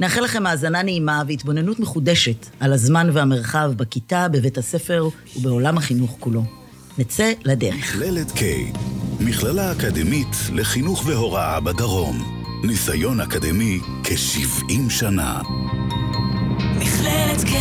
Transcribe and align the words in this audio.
נאחל 0.00 0.20
לכם 0.20 0.46
האזנה 0.46 0.82
נעימה 0.82 1.22
והתבוננות 1.26 1.80
מחודשת 1.80 2.46
על 2.60 2.72
הזמן 2.72 3.10
והמרחב 3.12 3.72
בכיתה, 3.76 4.28
בבית 4.28 4.58
הספר 4.58 5.08
ובעולם 5.36 5.78
החינוך 5.78 6.16
כולו. 6.20 6.42
נצא 6.98 7.32
לדרך. 7.44 7.74
מכללת 7.74 8.30
K, 8.30 8.40
מכללה 9.20 9.72
אקדמית 9.72 10.36
לחינוך 10.52 11.02
והוראה 11.06 11.60
בדרום. 11.60 12.42
ניסיון 12.64 13.20
אקדמי 13.20 13.80
כ-70 14.04 14.90
שנה. 14.90 15.40
מכללת 16.76 17.40
K, 17.40 17.52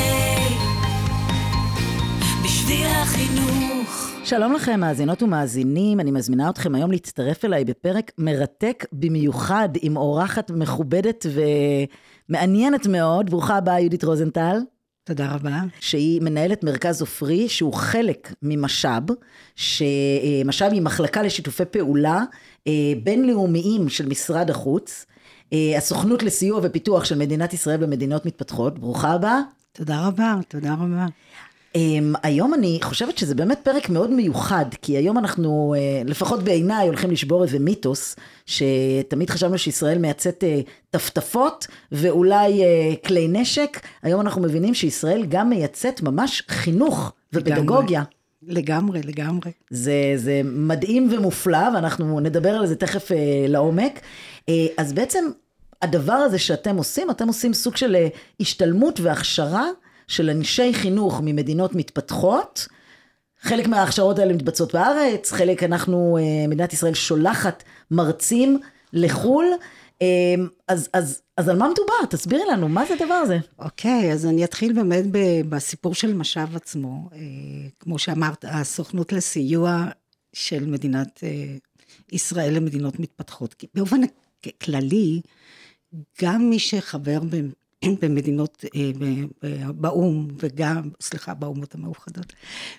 בשביל 2.43 2.87
החינוך. 2.87 4.11
שלום 4.23 4.53
לכם, 4.53 4.79
מאזינות 4.79 5.23
ומאזינים, 5.23 5.99
אני 5.99 6.11
מזמינה 6.11 6.49
אתכם 6.49 6.75
היום 6.75 6.91
להצטרף 6.91 7.45
אליי 7.45 7.65
בפרק 7.65 8.11
מרתק 8.17 8.85
במיוחד 8.93 9.69
עם 9.81 9.97
אורחת 9.97 10.51
מכובדת 10.51 11.25
ומעניינת 12.29 12.87
מאוד. 12.87 13.29
ברוכה 13.29 13.57
הבאה, 13.57 13.79
יהודית 13.79 14.03
רוזנטל. 14.03 14.57
תודה 15.03 15.31
רבה. 15.31 15.59
שהיא 15.79 16.21
מנהלת 16.21 16.63
מרכז 16.63 17.01
עופרי, 17.01 17.49
שהוא 17.49 17.73
חלק 17.73 18.33
ממש"ב, 18.41 19.11
שמש"ב 19.55 20.69
היא 20.71 20.81
מחלקה 20.81 21.21
לשיתופי 21.23 21.65
פעולה 21.65 22.23
אה, 22.67 22.93
בינלאומיים 23.03 23.89
של 23.89 24.09
משרד 24.09 24.49
החוץ, 24.49 25.05
אה, 25.53 25.77
הסוכנות 25.77 26.23
לסיוע 26.23 26.59
ופיתוח 26.63 27.05
של 27.05 27.17
מדינת 27.17 27.53
ישראל 27.53 27.77
במדינות 27.77 28.25
מתפתחות. 28.25 28.79
ברוכה 28.79 29.11
הבאה. 29.11 29.39
תודה 29.71 30.07
רבה, 30.07 30.35
תודה 30.47 30.73
רבה. 30.73 31.05
Um, 31.75 32.17
היום 32.23 32.53
אני 32.53 32.79
חושבת 32.81 33.17
שזה 33.17 33.35
באמת 33.35 33.59
פרק 33.63 33.89
מאוד 33.89 34.09
מיוחד, 34.11 34.65
כי 34.81 34.97
היום 34.97 35.17
אנחנו, 35.17 35.75
uh, 35.77 36.09
לפחות 36.09 36.43
בעיניי, 36.43 36.87
הולכים 36.87 37.11
לשבור 37.11 37.43
איזה 37.43 37.59
מיתוס, 37.59 38.15
שתמיד 38.45 39.29
חשבנו 39.29 39.57
שישראל 39.57 39.97
מייצאת 39.97 40.43
uh, 40.43 40.69
טפטפות 40.89 41.67
ואולי 41.91 42.61
uh, 42.63 43.07
כלי 43.07 43.27
נשק, 43.27 43.79
היום 44.03 44.21
אנחנו 44.21 44.41
מבינים 44.41 44.73
שישראל 44.73 45.25
גם 45.29 45.49
מייצאת 45.49 46.01
ממש 46.01 46.43
חינוך 46.47 47.11
ופדגוגיה. 47.33 48.03
לגמרי, 48.47 49.01
לגמרי. 49.01 49.51
זה, 49.69 50.13
זה 50.15 50.41
מדהים 50.43 51.09
ומופלא, 51.13 51.69
ואנחנו 51.75 52.19
נדבר 52.19 52.49
על 52.49 52.67
זה 52.67 52.75
תכף 52.75 53.11
לעומק. 53.47 53.99
אז 54.77 54.93
בעצם 54.93 55.25
הדבר 55.81 56.13
הזה 56.13 56.39
שאתם 56.39 56.77
עושים, 56.77 57.11
אתם 57.11 57.27
עושים 57.27 57.53
סוג 57.53 57.75
של 57.75 57.95
השתלמות 58.39 58.99
והכשרה. 58.99 59.65
של 60.07 60.29
אנשי 60.29 60.73
חינוך 60.73 61.21
ממדינות 61.23 61.75
מתפתחות. 61.75 62.67
חלק 63.41 63.67
מההכשרות 63.67 64.19
האלה 64.19 64.33
מתבצעות 64.33 64.73
בארץ, 64.73 65.31
חלק 65.31 65.63
אנחנו, 65.63 66.17
אה, 66.17 66.47
מדינת 66.47 66.73
ישראל 66.73 66.93
שולחת 66.93 67.63
מרצים 67.91 68.59
לחו"ל. 68.93 69.45
אה, 70.01 70.07
אז, 70.67 70.89
אז, 70.93 71.21
אז 71.37 71.49
על 71.49 71.57
מה 71.57 71.69
מדובר? 71.69 72.05
תסבירי 72.09 72.43
לנו, 72.51 72.69
מה 72.69 72.85
זה 72.85 72.93
הדבר 72.93 73.13
הזה? 73.13 73.37
אוקיי, 73.59 74.11
okay, 74.11 74.13
אז 74.13 74.25
אני 74.25 74.43
אתחיל 74.43 74.73
באמת 74.73 75.05
בסיפור 75.49 75.95
של 75.95 76.13
משאב 76.13 76.55
עצמו. 76.55 77.09
אה, 77.13 77.19
כמו 77.79 77.99
שאמרת, 77.99 78.45
הסוכנות 78.47 79.13
לסיוע 79.13 79.85
של 80.33 80.65
מדינת 80.65 81.23
ישראל 82.11 82.53
למדינות 82.53 82.99
מתפתחות. 82.99 83.63
באופן 83.73 84.01
כללי, 84.63 85.21
גם 86.21 86.49
מי 86.49 86.59
שחבר 86.59 87.19
במדינות, 88.01 88.65
אה, 88.75 89.71
באו"ם 89.71 90.27
וגם, 90.39 90.89
סליחה, 91.01 91.33
באומות 91.33 91.75
המאוחדות, 91.75 92.33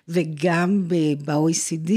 וגם 0.08 0.88
ב-OECD 0.88 1.92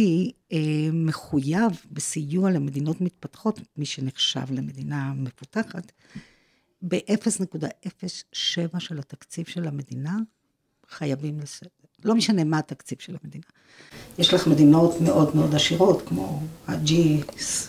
אה, 0.53 0.57
מחויב 0.93 1.71
בסיוע 1.91 2.51
למדינות 2.51 3.01
מתפתחות, 3.01 3.59
מי 3.77 3.85
שנחשב 3.85 4.51
למדינה 4.51 5.13
מפותחת, 5.15 5.91
ב-0.07 6.81 8.79
של 8.79 8.99
התקציב 8.99 9.45
של 9.45 9.67
המדינה 9.67 10.17
חייבים 10.89 11.39
לסדר. 11.39 11.69
לא 12.05 12.15
משנה 12.15 12.43
מה 12.43 12.59
התקציב 12.59 12.97
של 12.99 13.15
המדינה. 13.23 13.43
יש 14.17 14.33
לך 14.33 14.47
מדינות 14.47 15.01
מאוד 15.01 15.35
מאוד 15.35 15.55
עשירות, 15.55 16.01
כמו 16.07 16.43
ה-G 16.67 16.91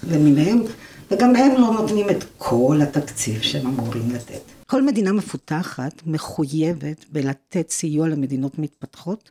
למיניהם, 0.09 0.59
וגם 1.11 1.37
הם 1.37 1.53
לא 1.61 1.73
נותנים 1.81 2.11
את 2.11 2.25
כל 2.39 2.79
התקציב 2.83 3.43
שהם 3.43 3.67
אמורים 3.67 4.11
לתת. 4.11 4.59
כל 4.70 4.82
מדינה 4.82 5.12
מפותחת 5.12 6.03
מחויבת 6.06 7.04
בלתת 7.12 7.70
סיוע 7.70 8.08
למדינות 8.08 8.58
מתפתחות, 8.58 9.31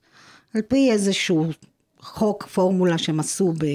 על 0.53 0.61
פי 0.61 0.91
איזשהו 0.91 1.45
חוק, 1.99 2.47
פורמולה 2.47 2.97
שהם 2.97 3.19
עשו 3.19 3.53
ב, 3.57 3.65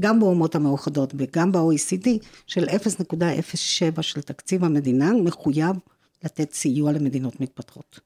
גם 0.00 0.20
באומות 0.20 0.54
המאוחדות 0.54 1.14
וגם 1.18 1.52
ב-OECD, 1.52 2.08
של 2.46 2.64
0.07 2.64 4.02
של 4.02 4.20
תקציב 4.20 4.64
המדינה, 4.64 5.12
מחויב 5.12 5.76
לתת 6.24 6.52
סיוע 6.52 6.92
למדינות 6.92 7.40
מתפתחות. 7.40 8.00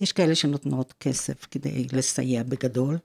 יש 0.00 0.12
כאלה 0.12 0.34
שנותנות 0.34 0.94
כסף 1.00 1.46
כדי 1.50 1.86
לסייע 1.92 2.42
בגדול. 2.42 2.98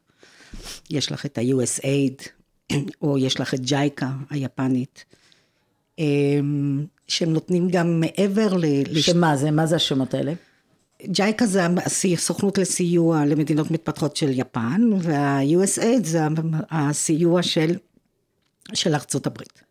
יש 0.90 1.12
לך 1.12 1.26
את 1.26 1.38
ה-USAID, 1.38 2.30
או 3.02 3.18
יש 3.18 3.40
לך 3.40 3.54
את 3.54 3.60
ג'ייקה 3.60 4.12
היפנית. 4.30 5.06
שהם 7.08 7.34
נותנים 7.34 7.70
גם 7.70 8.00
מעבר 8.00 8.58
ל... 8.58 8.66
שמה 9.02 9.38
זה? 9.38 9.52
מה 9.52 9.66
זה 9.66 9.76
השמות 9.76 10.14
האלה? 10.14 10.34
ג'ייקה 11.06 11.46
זה 11.46 11.62
הסוכנות 12.14 12.58
לסיוע 12.58 13.26
למדינות 13.26 13.72
מתפתחות 13.72 14.16
של 14.16 14.40
יפן, 14.40 14.90
וה-USAID 15.02 16.04
זה 16.04 16.20
הסיוע 16.72 17.44
של, 17.44 17.76
של 18.74 18.94
ארצות 18.96 19.28
הברית. 19.28 19.64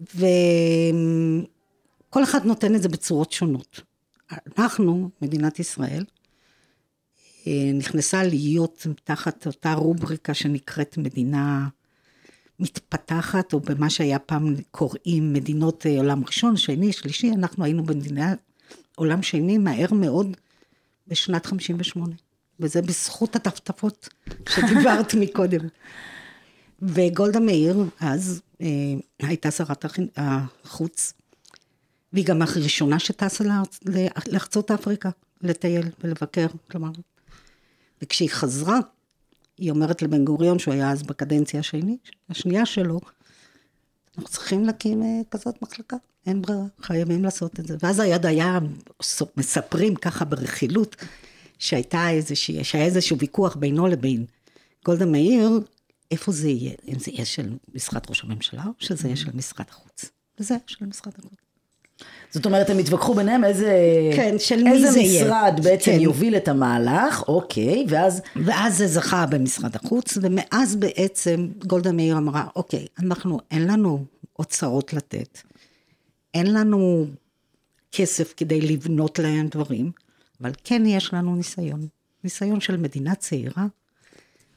וכל 0.00 0.24
אחד 2.22 2.44
נותן 2.44 2.74
את 2.74 2.82
זה 2.82 2.88
בצורות 2.88 3.32
שונות. 3.32 3.80
אנחנו, 4.58 5.10
מדינת 5.22 5.58
ישראל, 5.58 6.04
אה, 7.46 7.70
נכנסה 7.74 8.22
להיות 8.22 8.86
תחת 9.04 9.46
אותה 9.46 9.72
רובריקה 9.74 10.34
שנקראת 10.34 10.98
מדינה 10.98 11.68
מתפתחת, 12.60 13.52
או 13.52 13.60
במה 13.60 13.90
שהיה 13.90 14.18
פעם 14.18 14.54
קוראים 14.70 15.32
מדינות 15.32 15.86
אה, 15.86 15.98
עולם 15.98 16.24
ראשון, 16.24 16.56
שני, 16.56 16.92
שלישי, 16.92 17.30
אנחנו 17.30 17.64
היינו 17.64 17.84
במדינה 17.84 18.34
עולם 18.94 19.22
שני 19.22 19.58
מהר 19.58 19.92
מאוד 19.92 20.36
בשנת 21.08 21.46
58. 21.46 22.14
וזה 22.60 22.82
בזכות 22.82 23.36
הטפטפות 23.36 24.08
שדיברת 24.48 25.14
מקודם. 25.20 25.60
וגולדה 26.82 27.40
מאיר, 27.40 27.84
אז 28.00 28.42
אה, 28.60 28.66
הייתה 29.18 29.50
שרת 29.50 29.84
החוץ, 30.16 31.12
והיא 32.12 32.26
גם 32.26 32.42
הראשונה 32.42 32.98
שטסה 32.98 33.44
לארצות 34.26 34.70
אפריקה, 34.70 35.10
לטייל 35.42 35.88
ולבקר, 36.04 36.46
כלומר. 36.70 36.90
וכשהיא 38.02 38.30
חזרה, 38.30 38.78
היא 39.58 39.70
אומרת 39.70 40.02
לבן 40.02 40.24
גוריון, 40.24 40.58
שהוא 40.58 40.74
היה 40.74 40.90
אז 40.90 41.02
בקדנציה 41.02 41.60
השני, 41.60 41.96
השנייה 42.30 42.66
שלו, 42.66 43.00
אנחנו 44.18 44.30
צריכים 44.30 44.64
להקים 44.64 45.02
אה, 45.02 45.20
כזאת 45.30 45.62
מחלקה, 45.62 45.96
אין 46.26 46.42
ברירה, 46.42 46.64
חייבים 46.80 47.24
לעשות 47.24 47.60
את 47.60 47.66
זה. 47.66 47.76
ואז 47.82 48.00
היד 48.00 48.26
היה, 48.26 48.58
מספרים 49.36 49.94
ככה 49.94 50.24
ברכילות, 50.24 50.96
שהייתה 51.58 52.10
איזושהי, 52.10 52.64
שהיה 52.64 52.84
איזשהו 52.84 53.18
ויכוח 53.18 53.56
בינו 53.56 53.86
לבין 53.86 54.24
גולדה 54.84 55.06
מאיר, 55.06 55.60
איפה 56.10 56.32
זה 56.32 56.48
יהיה, 56.48 56.72
אם 56.88 56.98
זה 56.98 57.10
יהיה 57.10 57.24
של 57.24 57.56
משרד 57.74 58.02
ראש 58.08 58.24
הממשלה, 58.24 58.64
או 58.66 58.70
שזה 58.78 59.08
יהיה 59.08 59.16
של 59.16 59.30
משרד 59.34 59.66
החוץ. 59.70 60.04
וזה 60.40 60.56
של 60.66 60.86
משרד 60.86 61.12
החוץ. 61.18 61.45
זאת 62.30 62.46
אומרת, 62.46 62.70
הם 62.70 62.78
התווכחו 62.78 63.14
ביניהם 63.14 63.44
איזה, 63.44 63.72
כן, 64.16 64.34
של 64.38 64.62
מי 64.62 64.72
איזה 64.72 64.90
זה 64.90 65.00
משרד 65.00 65.52
יהיה. 65.54 65.62
בעצם 65.62 65.92
כן. 65.92 66.00
יוביל 66.00 66.36
את 66.36 66.48
המהלך, 66.48 67.28
אוקיי, 67.28 67.86
ואז... 67.88 68.22
ואז 68.44 68.78
זה 68.78 68.86
זכה 68.86 69.26
במשרד 69.26 69.76
החוץ, 69.76 70.18
ומאז 70.22 70.76
בעצם 70.76 71.48
גולדה 71.66 71.92
מאיר 71.92 72.18
אמרה, 72.18 72.46
אוקיי, 72.56 72.86
אנחנו, 72.98 73.40
אין 73.50 73.66
לנו 73.66 74.04
אוצרות 74.38 74.92
לתת, 74.92 75.38
אין 76.34 76.54
לנו 76.54 77.06
כסף 77.92 78.34
כדי 78.36 78.60
לבנות 78.60 79.18
להם 79.18 79.48
דברים, 79.48 79.90
אבל 80.40 80.52
כן 80.64 80.86
יש 80.86 81.14
לנו 81.14 81.36
ניסיון. 81.36 81.86
ניסיון 82.24 82.60
של 82.60 82.76
מדינה 82.76 83.14
צעירה, 83.14 83.66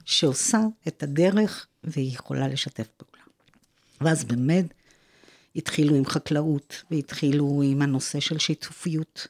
שעושה 0.05 0.61
את 0.87 1.03
הדרך 1.03 1.67
והיא 1.83 2.13
יכולה 2.13 2.47
לשתף 2.47 2.87
פעולה. 2.97 3.23
ואז 4.01 4.23
באמת 4.23 4.65
התחילו 5.55 5.95
עם 5.95 6.05
חקלאות, 6.05 6.83
והתחילו 6.91 7.61
עם 7.65 7.81
הנושא 7.81 8.19
של 8.19 8.39
שיתופיות, 8.39 9.27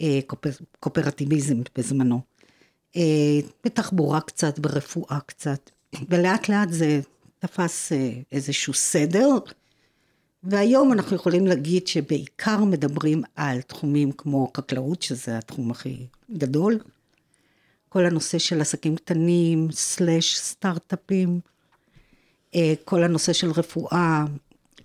אה, 0.00 0.20
קופר, 0.26 0.50
קואופרטיביזם 0.80 1.56
בזמנו. 1.78 2.20
אה, 2.96 3.40
בתחבורה 3.64 4.20
קצת, 4.20 4.58
ברפואה 4.58 5.18
קצת, 5.26 5.70
ולאט 6.08 6.48
לאט 6.48 6.68
זה 6.70 7.00
תפס 7.38 7.92
אה, 7.92 8.12
איזשהו 8.32 8.72
סדר, 8.74 9.28
והיום 10.42 10.92
אנחנו 10.92 11.16
יכולים 11.16 11.46
להגיד 11.46 11.86
שבעיקר 11.86 12.64
מדברים 12.64 13.22
על 13.36 13.60
תחומים 13.60 14.12
כמו 14.12 14.50
חקלאות, 14.56 15.02
שזה 15.02 15.38
התחום 15.38 15.70
הכי 15.70 16.06
גדול, 16.32 16.78
כל 17.88 18.06
הנושא 18.06 18.38
של 18.38 18.60
עסקים 18.60 18.96
קטנים, 18.96 19.68
סלאש 19.72 20.38
סטארט-אפים, 20.38 21.40
כל 22.84 23.02
הנושא 23.02 23.32
של 23.32 23.50
רפואה, 23.50 24.24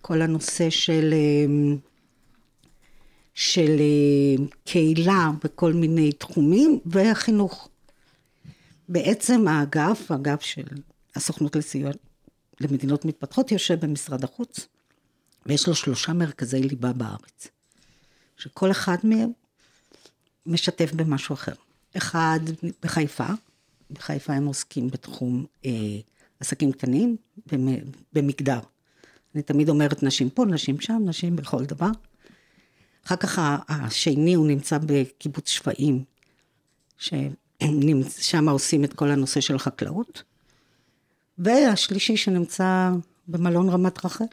כל 0.07 0.21
הנושא 0.21 0.69
של, 0.69 1.13
אה, 1.13 1.75
של 3.33 3.71
אה, 3.79 4.45
קהילה 4.65 5.31
בכל 5.43 5.73
מיני 5.73 6.11
תחומים, 6.11 6.79
והחינוך. 6.85 7.69
בעצם 8.89 9.47
האגף, 9.47 10.11
האגף 10.11 10.41
של 10.41 10.63
הסוכנות 11.15 11.55
לסיוע 11.55 11.91
למדינות 12.61 13.05
מתפתחות, 13.05 13.51
יושב 13.51 13.85
במשרד 13.85 14.23
החוץ, 14.23 14.67
ויש 15.45 15.67
לו 15.67 15.75
שלושה 15.75 16.13
מרכזי 16.13 16.61
ליבה 16.61 16.93
בארץ, 16.93 17.47
שכל 18.37 18.71
אחד 18.71 18.97
מהם 19.03 19.29
משתף 20.45 20.91
במשהו 20.93 21.33
אחר. 21.33 21.55
אחד 21.97 22.39
בחיפה, 22.81 23.27
בחיפה 23.91 24.33
הם 24.33 24.45
עוסקים 24.45 24.89
בתחום 24.89 25.45
אה, 25.65 25.71
עסקים 26.39 26.71
קטנים, 26.71 27.17
במגדר. 28.13 28.59
אני 29.35 29.43
תמיד 29.43 29.69
אומרת 29.69 30.03
נשים 30.03 30.29
פה, 30.29 30.45
נשים 30.45 30.81
שם, 30.81 31.01
נשים 31.05 31.35
בכל 31.35 31.65
דבר. 31.65 31.89
אחר 33.05 33.15
כך 33.15 33.39
השני 33.69 34.33
הוא 34.33 34.47
נמצא 34.47 34.77
בקיבוץ 34.85 35.49
שפיים, 35.49 36.03
ששם 36.97 38.49
עושים 38.49 38.83
את 38.83 38.93
כל 38.93 39.11
הנושא 39.11 39.41
של 39.41 39.55
החקלאות. 39.55 40.23
והשלישי 41.37 42.17
שנמצא 42.17 42.89
במלון 43.27 43.69
רמת 43.69 44.05
רחל, 44.05 44.25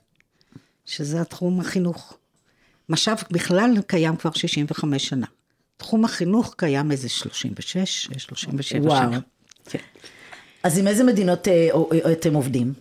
שזה 0.87 1.21
התחום 1.21 1.61
החינוך. 1.61 2.17
משאב 2.89 3.23
בכלל 3.31 3.71
קיים 3.87 4.17
כבר 4.17 4.33
65 4.33 5.09
שנה. 5.09 5.27
תחום 5.77 6.05
החינוך 6.05 6.55
קיים 6.57 6.91
איזה 6.91 7.09
36, 7.09 8.09
37 8.19 8.89
וואו. 8.89 9.03
שנה. 9.03 9.21
כן. 9.65 9.79
אז 10.63 10.79
עם 10.79 10.89
איזה 10.89 11.05
מדינות 11.05 11.49
אה, 11.49 11.69
אה, 11.93 12.13
אתם 12.13 12.35
עובדים? 12.35 12.73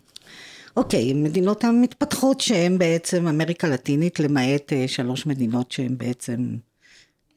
אוקיי, 0.78 1.14
מדינות 1.14 1.64
המתפתחות 1.64 2.42
שהן 2.42 2.78
בעצם 2.78 3.28
אמריקה 3.28 3.68
לטינית, 3.68 4.20
למעט 4.20 4.74
אה, 4.74 4.88
שלוש 4.88 5.26
מדינות 5.26 5.72
שהן 5.72 5.98
בעצם 5.98 6.56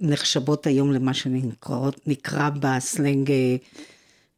נחשבות 0.00 0.66
היום 0.66 0.92
למה 0.92 1.14
שנקרא 1.14 2.50
בסלנג 2.60 3.30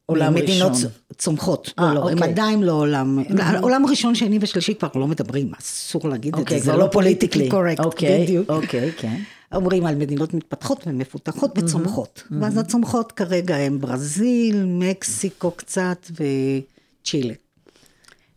עולם 0.07 0.35
מדינות 0.35 0.73
ראשון. 0.73 0.91
צומחות. 1.19 1.67
아, 1.81 1.83
לא, 1.83 1.95
לא, 1.95 2.01
אוקיי. 2.01 2.13
הם 2.13 2.23
עדיין 2.23 2.63
לא 2.63 2.73
עולם, 2.73 3.19
mm-hmm. 3.19 3.59
עולם 3.61 3.87
ראשון, 3.87 4.15
שני 4.15 4.39
ושלישי 4.41 4.75
כבר 4.75 4.89
לא 4.95 5.07
מדברים, 5.07 5.53
אסור 5.61 6.09
להגיד 6.09 6.35
אוקיי, 6.35 6.57
את 6.57 6.63
זה, 6.63 6.73
זה 6.73 6.77
לא 6.77 6.89
פוליטיקלי 6.93 7.49
קורקט, 7.49 7.81
אוקיי, 7.81 8.23
בדיוק. 8.23 8.51
אוקיי, 8.51 8.93
כן. 8.93 9.17
אומרים 9.55 9.87
על 9.87 9.95
מדינות 9.95 10.35
מתפתחות 10.35 10.85
ומפותחות 10.87 11.51
וצומחות. 11.57 12.23
Mm-hmm. 12.27 12.35
ואז 12.41 12.59
הצומחות 12.59 13.13
כרגע 13.13 13.57
הם 13.57 13.81
ברזיל, 13.81 14.65
מקסיקו 14.65 15.51
קצת 15.51 16.11
וצ'ילה. 16.11 17.35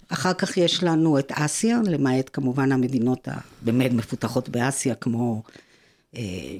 אחר 0.09 0.33
כך 0.33 0.57
יש 0.57 0.83
לנו 0.83 1.19
את 1.19 1.31
אסיה, 1.31 1.79
למעט 1.85 2.29
כמובן 2.33 2.71
המדינות 2.71 3.27
הבאמת 3.27 3.91
מפותחות 3.91 4.49
באסיה, 4.49 4.95
כמו 4.95 5.43
אה, 6.15 6.57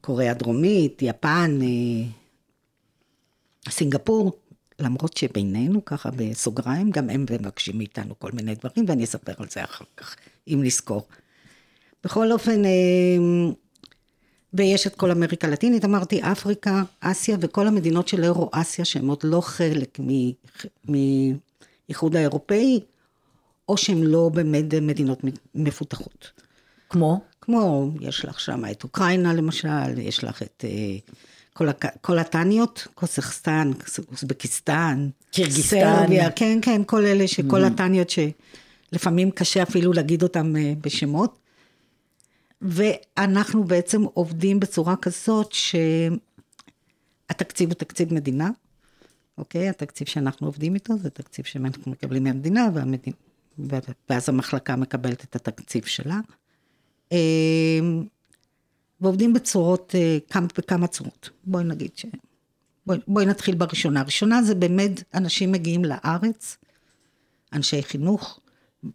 קוריאה 0.00 0.34
דרומית, 0.34 1.02
יפן, 1.02 1.58
אה, 1.62 2.08
סינגפור, 3.70 4.32
למרות 4.78 5.16
שבינינו, 5.16 5.84
ככה 5.84 6.10
בסוגריים, 6.16 6.90
גם 6.90 7.10
הם 7.10 7.26
מבקשים 7.30 7.78
מאיתנו 7.78 8.18
כל 8.18 8.30
מיני 8.32 8.54
דברים, 8.54 8.84
ואני 8.88 9.04
אספר 9.04 9.32
על 9.38 9.46
זה 9.50 9.64
אחר 9.64 9.84
כך, 9.96 10.16
אם 10.48 10.60
נזכור. 10.62 11.06
בכל 12.04 12.32
אופן, 12.32 12.64
אה, 12.64 12.70
ויש 14.54 14.86
את 14.86 14.94
כל 14.94 15.10
אמריקה 15.10 15.46
הלטינית, 15.46 15.84
אמרתי, 15.84 16.22
אפריקה, 16.22 16.82
אסיה 17.00 17.36
וכל 17.40 17.66
המדינות 17.66 18.08
של 18.08 18.24
אירו-אסיה, 18.24 18.84
שהן 18.84 19.08
עוד 19.08 19.20
לא 19.24 19.40
חלק 19.40 19.98
מאיחוד 21.88 22.16
האירופאי, 22.16 22.80
או 23.68 23.76
שהן 23.76 24.02
לא 24.02 24.30
באמת 24.34 24.74
מדינות 24.82 25.18
מפותחות. 25.54 26.30
כמו? 26.88 27.20
כמו, 27.40 27.90
יש 28.00 28.24
לך 28.24 28.40
שם 28.40 28.62
את 28.70 28.84
אוקראינה 28.84 29.34
למשל, 29.34 29.98
יש 29.98 30.24
לך 30.24 30.42
את 30.42 30.64
אה, 30.68 30.96
כל, 31.52 31.68
הק... 31.68 31.84
כל 32.00 32.18
הטניות, 32.18 32.86
קוסכסטן, 32.94 33.70
אוזבקיסטן, 34.12 35.08
קירגיסטן. 35.30 35.96
סרביה, 35.96 36.30
כן, 36.30 36.58
כן, 36.62 36.82
כל 36.86 37.04
אלה, 37.04 37.28
שכל 37.28 37.64
mm. 37.64 37.66
הטניות 37.66 38.08
שלפעמים 38.10 39.30
קשה 39.30 39.62
אפילו 39.62 39.92
להגיד 39.92 40.22
אותם 40.22 40.56
אה, 40.56 40.72
בשמות. 40.80 41.38
ואנחנו 42.62 43.64
בעצם 43.64 44.02
עובדים 44.02 44.60
בצורה 44.60 44.96
כזאת 44.96 45.52
שהתקציב 47.28 47.68
הוא 47.68 47.74
תקציב 47.74 48.14
מדינה, 48.14 48.50
אוקיי? 49.38 49.68
התקציב 49.68 50.08
שאנחנו 50.08 50.46
עובדים 50.46 50.74
איתו 50.74 50.98
זה 50.98 51.10
תקציב 51.10 51.44
שאנחנו 51.44 51.92
מקבלים 51.92 52.24
מהמדינה, 52.24 52.68
והמדינה, 52.74 53.16
ואז 54.10 54.28
המחלקה 54.28 54.76
מקבלת 54.76 55.24
את 55.24 55.36
התקציב 55.36 55.84
שלה. 55.84 56.20
אמ, 57.12 58.04
ועובדים 59.00 59.32
בצורות, 59.32 59.94
אה, 59.94 60.18
כמה 60.30 60.46
וכמה 60.58 60.86
צורות. 60.86 61.30
בואי 61.44 61.64
נגיד 61.64 61.90
ש... 61.94 62.06
בואי, 62.86 62.98
בואי 63.06 63.26
נתחיל 63.26 63.54
בראשונה. 63.54 64.00
הראשונה 64.00 64.42
זה 64.42 64.54
באמת, 64.54 65.02
אנשים 65.14 65.52
מגיעים 65.52 65.84
לארץ, 65.84 66.56
אנשי 67.52 67.82
חינוך, 67.82 68.40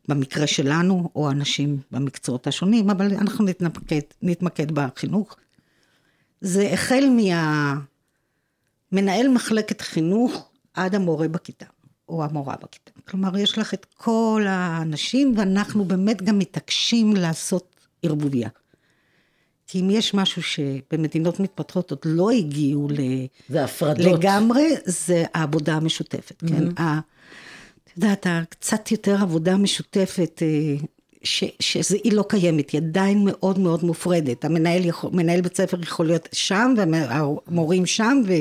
במקרה 0.07 0.48
שלנו, 0.48 1.10
או 1.16 1.31
אנשים 1.31 1.80
במקצועות 1.92 2.48
השונים, 2.48 2.89
אבל 2.89 3.13
אנחנו 3.13 3.45
נתמקד, 3.45 4.01
נתמקד 4.22 4.72
בחינוך. 4.72 5.36
זה 6.42 6.69
החל 6.74 7.10
מהמנהל 8.92 9.28
מחלקת 9.28 9.81
חינוך 9.81 10.50
עד 10.74 10.95
המורה 10.95 11.28
בכיתה, 11.28 11.66
או 12.10 12.24
המורה 12.24 12.56
בכיתה. 12.63 12.92
כלומר, 13.10 13.38
יש 13.38 13.57
לך 13.57 13.74
את 13.74 13.86
כל 13.98 14.44
האנשים, 14.48 15.34
ואנחנו 15.38 15.86
באמת 15.86 16.22
גם 16.22 16.39
מתעקשים 16.39 17.16
לעשות 17.16 17.75
ערבוביה. 18.04 18.50
כי 19.68 19.80
אם 19.80 19.89
יש 19.89 20.13
משהו 20.13 20.42
שבמדינות 20.44 21.39
מתפתחות 21.39 21.92
עוד 21.92 22.00
לא 22.06 22.31
הגיעו 22.31 22.88
ל... 22.92 22.98
זה 23.50 23.63
הפרדות. 23.63 24.19
לגמרי, 24.19 24.68
זה 24.86 25.24
העבודה 25.34 25.74
המשותפת, 25.74 26.44
mm-hmm. 26.44 26.50
כן? 26.50 26.82
יודעת, 27.98 28.27
קצת 28.50 28.91
יותר 28.91 29.22
עבודה 29.22 29.58
משותפת, 29.58 30.41
אה, 30.41 30.75
שהיא 31.60 32.13
לא 32.13 32.25
קיימת, 32.29 32.70
היא 32.70 32.82
עדיין 32.82 33.25
מאוד 33.25 33.60
מאוד 33.60 33.84
מופרדת. 33.84 34.46
המנהל 34.46 34.86
יכול, 34.86 35.10
מנהל 35.13 35.41
בית 35.41 35.58
ספר 35.58 35.82
יכול 35.82 36.06
להיות 36.06 36.29
שם, 36.34 36.74
והמורים 36.77 37.86
שם, 37.86 38.22
ו... 38.27 38.34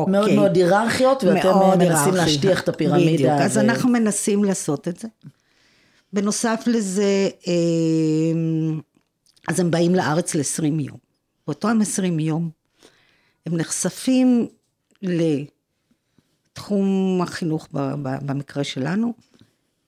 אוקיי. 0.00 0.12
מאוד 0.12 0.32
מאוד 0.32 0.56
היררכיות, 0.56 1.24
ואתם 1.24 1.48
מאוד 1.48 1.78
מנסים. 1.78 2.14
להשטיח 2.14 2.60
את 2.60 2.68
הפירמידה. 2.68 3.12
בדיוק, 3.12 3.30
ו... 3.40 3.42
אז 3.42 3.58
אנחנו 3.58 3.88
מנסים 3.88 4.44
לעשות 4.44 4.88
את 4.88 4.98
זה. 4.98 5.08
בנוסף 6.12 6.64
לזה, 6.66 7.28
אה, 7.48 7.52
אז 9.48 9.60
הם 9.60 9.70
באים 9.70 9.94
לארץ 9.94 10.34
ל-20 10.34 10.64
יום. 10.64 10.98
באותם 11.46 11.78
20 11.82 12.20
יום, 12.20 12.50
הם 13.46 13.56
נחשפים 13.56 14.48
ל... 15.02 15.22
תחום 16.52 17.20
החינוך 17.22 17.68
במקרה 17.72 18.64
שלנו, 18.64 19.14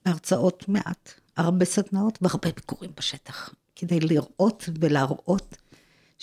הרצאות 0.07 0.69
מעט, 0.69 1.13
הרבה 1.37 1.65
סדנאות 1.65 2.19
והרבה 2.23 2.51
ביקורים 2.57 2.91
בשטח, 2.97 3.55
כדי 3.77 4.01
לראות 4.01 4.69
ולהראות 4.81 5.57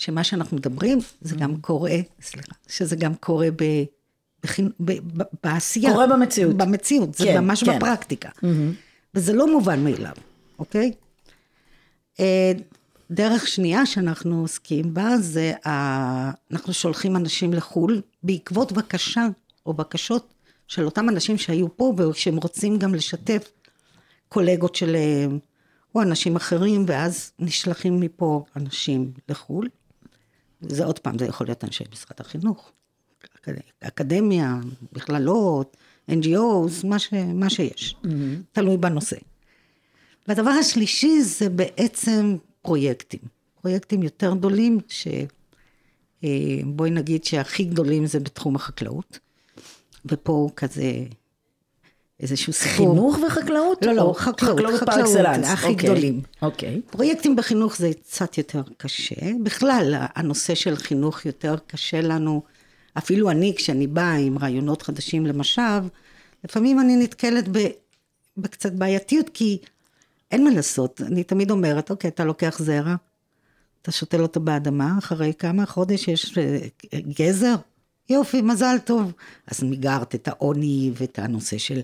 שמה 0.00 0.24
שאנחנו 0.24 0.56
מדברים, 0.56 0.98
זה 1.20 1.36
גם 1.36 1.54
mm. 1.54 1.60
קורה, 1.60 1.96
סליחה, 2.20 2.52
שזה 2.68 2.96
גם 2.96 3.14
קורה 3.14 3.48
ב... 3.56 3.62
ב, 4.80 4.92
ב, 5.16 5.22
בעשייה. 5.44 5.92
קורה 5.92 6.06
במציאות. 6.06 6.56
במציאות, 6.56 7.14
זה 7.14 7.24
כן, 7.24 7.44
ממש 7.44 7.64
כן. 7.64 7.76
בפרקטיקה. 7.76 8.28
Mm-hmm. 8.28 9.14
וזה 9.14 9.32
לא 9.32 9.52
מובן 9.52 9.84
מאליו, 9.84 10.12
אוקיי? 10.58 10.92
אה, 12.20 12.52
דרך 13.10 13.48
שנייה 13.48 13.86
שאנחנו 13.86 14.40
עוסקים 14.40 14.94
בה, 14.94 15.18
זה 15.18 15.52
ה... 15.66 15.70
אנחנו 16.52 16.72
שולחים 16.72 17.16
אנשים 17.16 17.52
לחו"ל 17.52 18.02
בעקבות 18.22 18.72
בקשה 18.72 19.26
או 19.66 19.74
בקשות 19.74 20.34
של 20.68 20.84
אותם 20.84 21.08
אנשים 21.08 21.38
שהיו 21.38 21.76
פה 21.76 21.94
ושהם 21.96 22.36
רוצים 22.36 22.78
גם 22.78 22.94
לשתף 22.94 23.50
קולגות 24.28 24.74
שלהם 24.74 25.38
או 25.94 26.02
אנשים 26.02 26.36
אחרים, 26.36 26.84
ואז 26.86 27.32
נשלחים 27.38 28.00
מפה 28.00 28.44
אנשים 28.56 29.12
לחו"ל. 29.28 29.68
זה 30.60 30.84
עוד 30.84 30.98
פעם, 30.98 31.18
זה 31.18 31.24
יכול 31.24 31.46
להיות 31.46 31.64
אנשי 31.64 31.84
משרד 31.92 32.20
החינוך, 32.20 32.72
אקדמיה, 33.80 34.60
מכללות, 34.92 35.76
NGOs, 36.10 36.86
מה, 36.86 36.98
ש, 36.98 37.12
מה 37.34 37.50
שיש, 37.50 37.96
mm-hmm. 38.04 38.08
תלוי 38.52 38.76
בנושא. 38.76 39.16
והדבר 40.28 40.50
השלישי 40.50 41.22
זה 41.22 41.48
בעצם 41.48 42.36
פרויקטים. 42.62 43.20
פרויקטים 43.62 44.02
יותר 44.02 44.34
גדולים, 44.34 44.78
שבואי 44.88 46.90
אה, 46.90 46.94
נגיד 46.94 47.24
שהכי 47.24 47.64
גדולים 47.64 48.06
זה 48.06 48.20
בתחום 48.20 48.56
החקלאות. 48.56 49.18
ופה 50.04 50.48
כזה 50.56 50.92
איזשהו 52.20 52.52
סיפור. 52.52 52.92
חינוך 52.94 53.18
וחקלאות? 53.26 53.86
לא, 53.86 53.92
לא, 53.92 54.02
או 54.02 54.14
חקלאות, 54.14 54.58
חקלאות 54.58 54.80
חקלאות, 54.80 55.00
אקסלנס. 55.00 55.48
הכי 55.48 55.66
אוקיי, 55.66 55.86
גדולים. 55.86 56.20
אוקיי. 56.42 56.80
פרויקטים 56.90 57.36
בחינוך 57.36 57.76
זה 57.76 57.90
קצת 58.02 58.38
יותר 58.38 58.62
קשה. 58.76 59.14
בכלל, 59.42 59.94
הנושא 60.14 60.54
של 60.54 60.76
חינוך 60.76 61.26
יותר 61.26 61.54
קשה 61.66 62.00
לנו. 62.00 62.42
אפילו 62.98 63.30
אני, 63.30 63.54
כשאני 63.56 63.86
באה 63.86 64.14
עם 64.14 64.38
רעיונות 64.38 64.82
חדשים 64.82 65.26
למושב, 65.26 65.82
לפעמים 66.44 66.80
אני 66.80 66.96
נתקלת 66.96 67.48
ב, 67.48 67.58
בקצת 68.36 68.72
בעייתיות, 68.72 69.30
כי 69.34 69.58
אין 70.30 70.44
מה 70.44 70.50
לעשות. 70.50 71.00
אני 71.06 71.24
תמיד 71.24 71.50
אומרת, 71.50 71.90
אוקיי, 71.90 72.10
אתה 72.10 72.24
לוקח 72.24 72.58
זרע, 72.58 72.94
אתה 73.82 73.92
שותל 73.92 74.22
אותו 74.22 74.40
באדמה, 74.40 74.98
אחרי 74.98 75.32
כמה 75.38 75.66
חודש 75.66 76.08
יש 76.08 76.38
אה, 76.38 76.58
גזר, 77.20 77.54
יופי, 78.10 78.42
מזל 78.42 78.76
טוב. 78.84 79.12
אז 79.46 79.62
מיגרת 79.62 80.14
את 80.14 80.28
העוני 80.28 80.92
ואת 80.94 81.18
הנושא 81.18 81.58
של, 81.58 81.80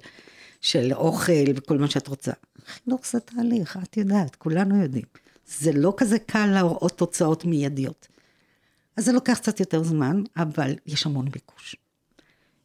של 0.60 0.92
אוכל 0.92 1.32
וכל 1.56 1.78
מה 1.78 1.90
שאת 1.90 2.08
רוצה. 2.08 2.32
חינוך 2.66 3.00
זה 3.06 3.20
תהליך, 3.20 3.78
את 3.82 3.96
יודעת, 3.96 4.36
כולנו 4.36 4.82
יודעים. 4.82 5.04
זה 5.46 5.72
לא 5.72 5.94
כזה 5.96 6.18
קל 6.18 6.46
להראות 6.46 6.98
תוצאות 6.98 7.44
מיידיות. 7.44 8.08
אז 8.96 9.04
זה 9.04 9.12
לוקח 9.12 9.38
קצת 9.38 9.60
יותר 9.60 9.82
זמן, 9.82 10.22
אבל 10.36 10.74
יש 10.86 11.06
המון 11.06 11.28
ביקוש. 11.28 11.76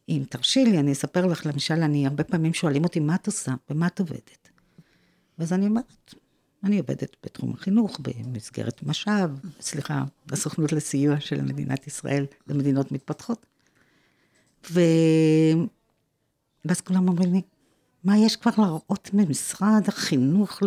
אם 0.08 0.22
תרשי 0.28 0.64
לי, 0.64 0.78
אני 0.78 0.92
אספר 0.92 1.26
לך, 1.26 1.46
למשל, 1.46 1.74
אני 1.74 2.06
הרבה 2.06 2.24
פעמים 2.24 2.54
שואלים 2.54 2.84
אותי, 2.84 3.00
מה 3.00 3.14
את 3.14 3.26
עושה? 3.26 3.54
במה 3.70 3.86
את 3.86 4.00
עובדת? 4.00 4.48
ואז 5.38 5.52
אני 5.52 5.66
אומרת, 5.66 6.14
אני 6.64 6.78
עובדת 6.78 7.16
בתחום 7.24 7.52
החינוך, 7.52 8.00
במסגרת 8.00 8.82
משאב, 8.82 9.40
סליחה, 9.60 10.04
הסוכנות 10.30 10.72
לסיוע 10.72 11.20
של 11.20 11.42
מדינת 11.42 11.86
ישראל 11.86 12.26
למדינות 12.46 12.92
מתפתחות. 12.92 13.46
ו... 14.70 14.80
ואז 16.64 16.80
כולם 16.80 17.08
אומרים 17.08 17.32
לי, 17.32 17.42
מה 18.04 18.18
יש 18.18 18.36
כבר 18.36 18.50
להראות 18.58 19.10
ממשרד 19.12 19.82
החינוך 19.88 20.62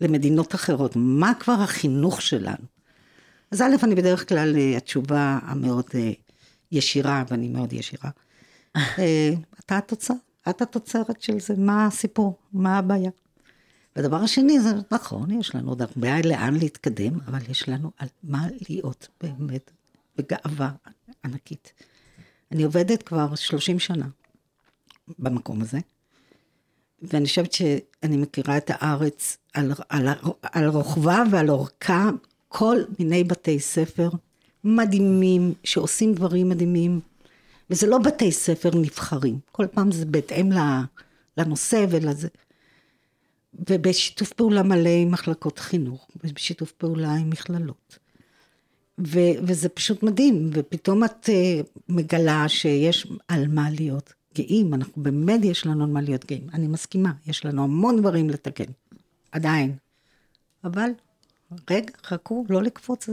למדינות 0.00 0.54
אחרות? 0.54 0.92
מה 0.96 1.32
כבר 1.40 1.52
החינוך 1.52 2.22
שלנו? 2.22 2.66
אז 3.50 3.62
א', 3.62 3.74
אני 3.82 3.94
בדרך 3.94 4.28
כלל, 4.28 4.56
אה, 4.56 4.76
התשובה 4.76 5.38
המאוד 5.42 5.84
אה, 5.94 6.12
ישירה, 6.72 7.24
ואני 7.28 7.48
מאוד 7.48 7.72
ישירה, 7.72 8.10
אה, 8.76 9.30
אתה 9.60 9.78
התוצר, 9.78 10.14
את 10.48 10.62
התוצרת 10.62 11.22
של 11.22 11.40
זה, 11.40 11.54
מה 11.58 11.86
הסיפור, 11.86 12.38
מה 12.52 12.78
הבעיה? 12.78 13.10
והדבר 13.96 14.16
השני 14.16 14.60
זה, 14.60 14.70
נכון, 14.90 15.30
יש 15.30 15.54
לנו 15.54 15.68
עוד 15.68 15.82
הרבה 15.82 16.22
לאן 16.24 16.54
להתקדם, 16.54 17.20
אבל 17.26 17.38
יש 17.50 17.68
לנו 17.68 17.90
על 17.98 18.08
מה 18.22 18.46
להיות 18.68 19.08
באמת 19.22 19.70
בגאווה 20.16 20.70
ענקית. 21.24 21.72
אני 22.54 22.62
עובדת 22.62 23.02
כבר 23.02 23.34
30 23.34 23.78
שנה 23.78 24.06
במקום 25.18 25.62
הזה, 25.62 25.78
ואני 27.02 27.26
חושבת 27.26 27.52
שאני 27.52 28.16
מכירה 28.16 28.56
את 28.56 28.70
הארץ 28.74 29.36
על, 29.54 29.72
על, 29.88 30.08
על 30.42 30.68
רוחבה 30.68 31.22
ועל 31.30 31.50
אורכה, 31.50 32.10
כל 32.48 32.76
מיני 32.98 33.24
בתי 33.24 33.60
ספר 33.60 34.10
מדהימים, 34.64 35.54
שעושים 35.64 36.14
דברים 36.14 36.48
מדהימים, 36.48 37.00
וזה 37.70 37.86
לא 37.86 37.98
בתי 37.98 38.32
ספר 38.32 38.70
נבחרים, 38.74 39.38
כל 39.52 39.66
פעם 39.66 39.92
זה 39.92 40.06
בהתאם 40.06 40.50
לנושא 41.36 41.86
ולזה. 41.90 42.28
ובשיתוף 43.70 44.32
פעולה 44.32 44.62
מלא 44.62 44.88
עם 44.88 45.10
מחלקות 45.10 45.58
חינוך, 45.58 46.08
ובשיתוף 46.24 46.72
פעולה 46.72 47.14
עם 47.14 47.30
מכללות. 47.30 47.98
ו, 48.98 49.18
וזה 49.42 49.68
פשוט 49.68 50.02
מדהים, 50.02 50.50
ופתאום 50.52 51.04
את 51.04 51.28
uh, 51.28 51.66
מגלה 51.88 52.48
שיש 52.48 53.06
על 53.28 53.48
מה 53.48 53.70
להיות 53.70 54.12
גאים, 54.34 54.74
אנחנו 54.74 55.02
באמת 55.02 55.40
יש 55.44 55.66
לנו 55.66 55.84
על 55.84 55.90
מה 55.90 56.00
להיות 56.00 56.24
גאים, 56.24 56.46
אני 56.54 56.66
מסכימה, 56.66 57.12
יש 57.26 57.44
לנו 57.44 57.64
המון 57.64 58.00
דברים 58.00 58.30
לתקן, 58.30 58.70
עדיין. 59.32 59.76
אבל, 60.64 60.90
רגע, 61.70 61.92
חכו, 62.04 62.44
לא 62.48 62.62
לקפוץ. 62.62 63.08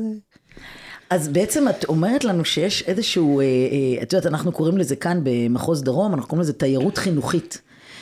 אז 1.10 1.28
בעצם 1.28 1.70
את 1.70 1.86
אומרת 1.86 2.24
לנו 2.24 2.46
שיש 2.46 2.84
איזשהו, 2.84 3.40
אה, 3.40 3.46
אה, 3.46 4.04
את 4.04 4.14
יודעת, 4.14 4.26
אנחנו 4.26 4.52
קוראים 4.52 4.78
לזה 4.78 4.96
כאן 4.96 5.20
במחוז 5.24 5.84
דרום, 5.84 6.14
אנחנו 6.14 6.30
קוראים 6.30 6.42
לזה 6.42 6.54
תיירות 6.54 6.98
חינוכית. 6.98 7.62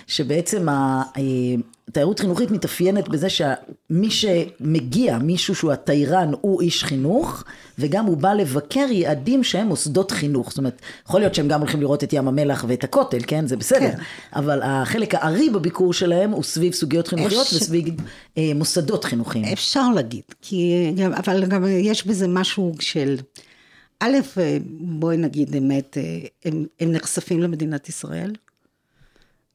שבעצם 0.09 0.67
התיירות 1.87 2.19
חינוכית 2.19 2.51
מתאפיינת 2.51 3.09
בזה 3.09 3.27
שמי 3.29 4.11
שמגיע, 4.11 5.17
מישהו 5.17 5.55
שהוא 5.55 5.71
התיירן, 5.71 6.31
הוא 6.41 6.61
איש 6.61 6.83
חינוך, 6.83 7.43
וגם 7.79 8.05
הוא 8.05 8.17
בא 8.17 8.33
לבקר 8.33 8.85
יעדים 8.91 9.43
שהם 9.43 9.67
מוסדות 9.67 10.11
חינוך. 10.11 10.49
זאת 10.49 10.57
אומרת, 10.57 10.81
יכול 11.05 11.19
להיות 11.19 11.35
שהם 11.35 11.47
גם 11.47 11.59
הולכים 11.59 11.81
לראות 11.81 12.03
את 12.03 12.13
ים 12.13 12.27
המלח 12.27 12.65
ואת 12.67 12.83
הכותל, 12.83 13.17
כן? 13.27 13.47
זה 13.47 13.57
בסדר. 13.57 13.91
כן. 13.91 13.97
אבל 14.33 14.59
החלק 14.63 15.15
הארי 15.15 15.49
בביקור 15.49 15.93
שלהם 15.93 16.31
הוא 16.31 16.43
סביב 16.43 16.73
סוגיות 16.73 17.07
חינוכיות 17.07 17.45
אפשר... 17.45 17.55
וסביב 17.55 17.85
אה, 18.37 18.51
מוסדות 18.55 19.05
חינוכיים. 19.05 19.45
אפשר 19.45 19.89
להגיד, 19.95 20.23
כי, 20.41 20.91
אבל 21.17 21.45
גם 21.45 21.65
יש 21.67 22.07
בזה 22.07 22.27
משהו 22.27 22.73
של... 22.79 23.17
א', 23.99 24.17
אה, 24.37 24.57
בואי 24.79 25.17
נגיד 25.17 25.55
אמת, 25.55 25.97
אה, 25.97 26.27
הם, 26.45 26.65
הם 26.79 26.91
נחשפים 26.91 27.41
למדינת 27.41 27.89
ישראל, 27.89 28.31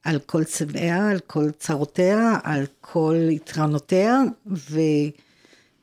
על 0.05 0.19
כל 0.19 0.43
צבעיה, 0.43 1.09
על 1.09 1.19
כל 1.27 1.51
צרותיה, 1.51 2.39
על 2.43 2.65
כל 2.81 3.15
יתרונותיה, 3.29 4.21
ו... 4.47 4.79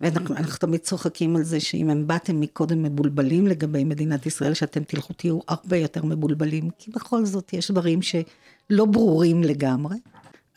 ואנחנו 0.01 0.59
תמיד 0.59 0.81
צוחקים 0.81 1.37
על 1.37 1.43
זה 1.43 1.61
שאם 1.61 1.91
הם 1.91 2.07
באתם 2.07 2.41
מקודם 2.41 2.83
מבולבלים 2.83 3.47
לגבי 3.47 3.85
מדינת 3.85 4.27
ישראל, 4.27 4.55
שאתם 4.55 4.83
תלכו 4.85 5.13
תהיו 5.13 5.39
הרבה 5.49 5.77
יותר 5.77 6.05
מבולבלים, 6.05 6.71
כי 6.79 6.91
בכל 6.91 7.25
זאת 7.25 7.53
יש 7.53 7.71
דברים 7.71 8.01
שלא 8.03 8.85
ברורים 8.85 9.43
לגמרי. 9.43 9.97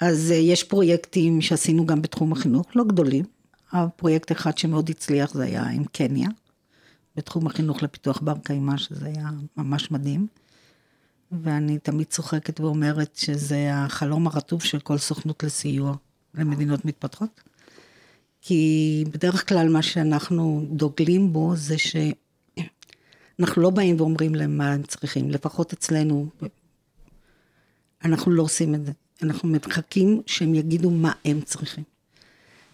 אז 0.02 0.32
אה, 0.32 0.36
יש 0.36 0.64
פרויקטים 0.64 1.42
שעשינו 1.42 1.86
גם 1.86 2.02
בתחום 2.02 2.32
החינוך, 2.32 2.66
לא 2.76 2.84
גדולים. 2.84 3.26
הפרויקט 3.72 4.32
אחד 4.32 4.58
שמאוד 4.58 4.90
הצליח 4.90 5.34
זה 5.34 5.44
היה 5.44 5.64
עם 5.64 5.84
קניה, 5.84 6.30
בתחום 7.16 7.48
החינוך 7.48 7.84
לפיתוח 7.84 8.22
בר 8.22 8.38
קיימא, 8.44 8.78
שזה 8.78 9.06
היה 9.06 9.30
ממש 9.58 9.92
מדהים. 9.92 10.28
ואני 11.44 11.80
תמיד 11.80 12.08
צוחקת 12.08 12.60
ואומרת 12.60 13.16
שזה 13.16 13.70
החלום 13.74 14.28
הרטוב 14.28 14.64
של 14.64 14.80
כל 14.80 14.98
סוכנות 14.98 15.44
לסיוע 15.44 15.96
למדינות 16.34 16.86
מתפתחות. 16.86 17.42
כי 18.42 19.04
בדרך 19.12 19.50
כלל 19.50 19.70
מה 19.70 19.82
שאנחנו 19.82 20.66
דוגלים 20.70 21.34
בו 21.34 21.56
זה 21.56 21.76
שאנחנו 21.78 23.62
לא 23.62 23.70
באים 23.70 23.96
ואומרים 24.00 24.36
להם 24.36 24.58
מה 24.58 24.72
הם 24.72 24.84
צריכים, 24.84 25.32
לפחות 25.32 25.74
אצלנו, 25.74 26.30
אנחנו 28.06 28.32
לא 28.32 28.44
עושים 28.44 28.76
את 28.76 28.86
זה. 28.86 28.92
אנחנו 29.24 29.50
מחכים 29.50 30.22
שהם 30.26 30.56
יגידו 30.56 30.92
מה 30.92 31.12
הם 31.26 31.42
צריכים. 31.42 31.84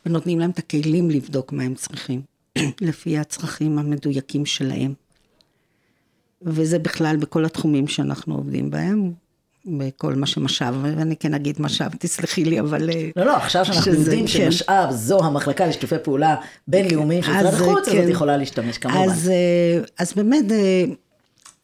ונותנים 0.06 0.40
להם 0.40 0.50
את 0.50 0.60
הכלים 0.60 1.10
לבדוק 1.10 1.52
מה 1.52 1.64
הם 1.64 1.76
צריכים, 1.76 2.22
לפי 2.82 3.18
הצרכים 3.18 3.80
המדויקים 3.80 4.46
שלהם. 4.46 4.94
וזה 6.44 6.80
בכלל 6.80 7.18
בכל 7.18 7.46
התחומים 7.46 7.88
שאנחנו 7.88 8.36
עובדים 8.36 8.70
בהם, 8.72 9.12
בכל 9.66 10.16
מה 10.16 10.28
שמשאב, 10.28 10.76
ואני 10.82 11.16
כן 11.16 11.34
אגיד 11.34 11.62
משאב, 11.62 11.92
תסלחי 12.00 12.46
לי, 12.46 12.60
אבל... 12.60 12.90
אה, 12.90 13.10
לא, 13.16 13.26
לא, 13.26 13.38
עכשיו 13.38 13.66
שאנחנו 13.66 13.94
יודעים 13.94 14.28
כן. 14.28 14.28
שמשאב 14.28 14.92
זו 14.92 15.24
המחלקה 15.24 15.68
לשיתופי 15.68 15.96
פעולה 16.04 16.36
בינלאומיים 16.68 17.24
של 17.24 17.32
משרד 17.32 17.54
החוץ, 17.54 17.90
כן. 17.90 17.98
אז 17.98 18.04
את 18.04 18.10
יכולה 18.10 18.38
להשתמש 18.38 18.78
כמובן. 18.78 19.10
אז, 19.10 19.30
אה, 19.30 19.84
אז 20.00 20.14
באמת, 20.14 20.52
אה, 20.52 20.84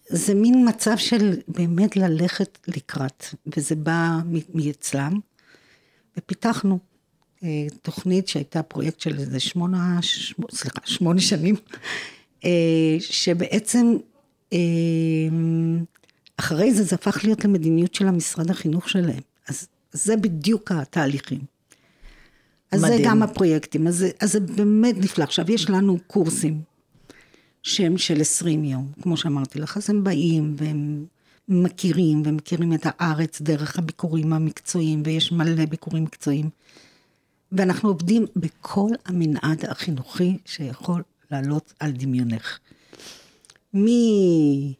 זה 0.09 0.33
מין 0.33 0.67
מצב 0.69 0.97
של 0.97 1.37
באמת 1.47 1.97
ללכת 1.97 2.57
לקראת, 2.67 3.25
וזה 3.57 3.75
בא 3.75 4.19
מאצלם, 4.53 5.19
ופיתחנו 6.17 6.79
תוכנית 7.81 8.27
שהייתה 8.27 8.63
פרויקט 8.63 8.99
של 8.99 9.19
איזה 9.19 9.39
שמונה, 9.39 9.99
סליחה, 10.51 10.79
שמונה 10.85 11.21
שנים, 11.21 11.55
שבעצם 12.99 13.95
אחרי 16.37 16.73
זה 16.73 16.83
זה 16.83 16.95
הפך 16.95 17.23
להיות 17.23 17.45
למדיניות 17.45 17.95
של 17.95 18.07
המשרד 18.07 18.51
החינוך 18.51 18.89
שלהם. 18.89 19.21
אז 19.47 19.67
זה 19.91 20.17
בדיוק 20.17 20.71
התהליכים. 20.71 21.41
אז 22.71 22.83
מדהים. 22.83 22.97
זה 22.97 23.03
גם 23.03 23.23
הפרויקטים, 23.23 23.87
אז, 23.87 24.05
אז 24.19 24.31
זה 24.31 24.39
באמת 24.39 24.97
נפלא. 24.97 25.23
עכשיו, 25.23 25.51
יש 25.51 25.69
לנו 25.69 25.97
קורסים 26.07 26.61
שהם 27.63 27.97
של 27.97 28.21
20 28.21 28.63
יום, 28.63 28.91
כמו 29.01 29.17
שאמרתי 29.17 29.59
לך, 29.59 29.77
אז 29.77 29.89
הם 29.89 30.03
באים 30.03 30.55
והם 30.57 31.05
מכירים, 31.47 32.23
ומכירים 32.25 32.73
את 32.73 32.81
הארץ 32.85 33.41
דרך 33.41 33.77
הביקורים 33.79 34.33
המקצועיים, 34.33 35.01
ויש 35.05 35.31
מלא 35.31 35.65
ביקורים 35.65 36.03
מקצועיים. 36.03 36.49
ואנחנו 37.51 37.89
עובדים 37.89 38.25
בכל 38.35 38.89
המנעד 39.05 39.65
החינוכי 39.65 40.37
שיכול 40.45 41.03
לעלות 41.31 41.73
על 41.79 41.91
דמיונך. 41.91 42.59
מפיתוח 43.73 44.77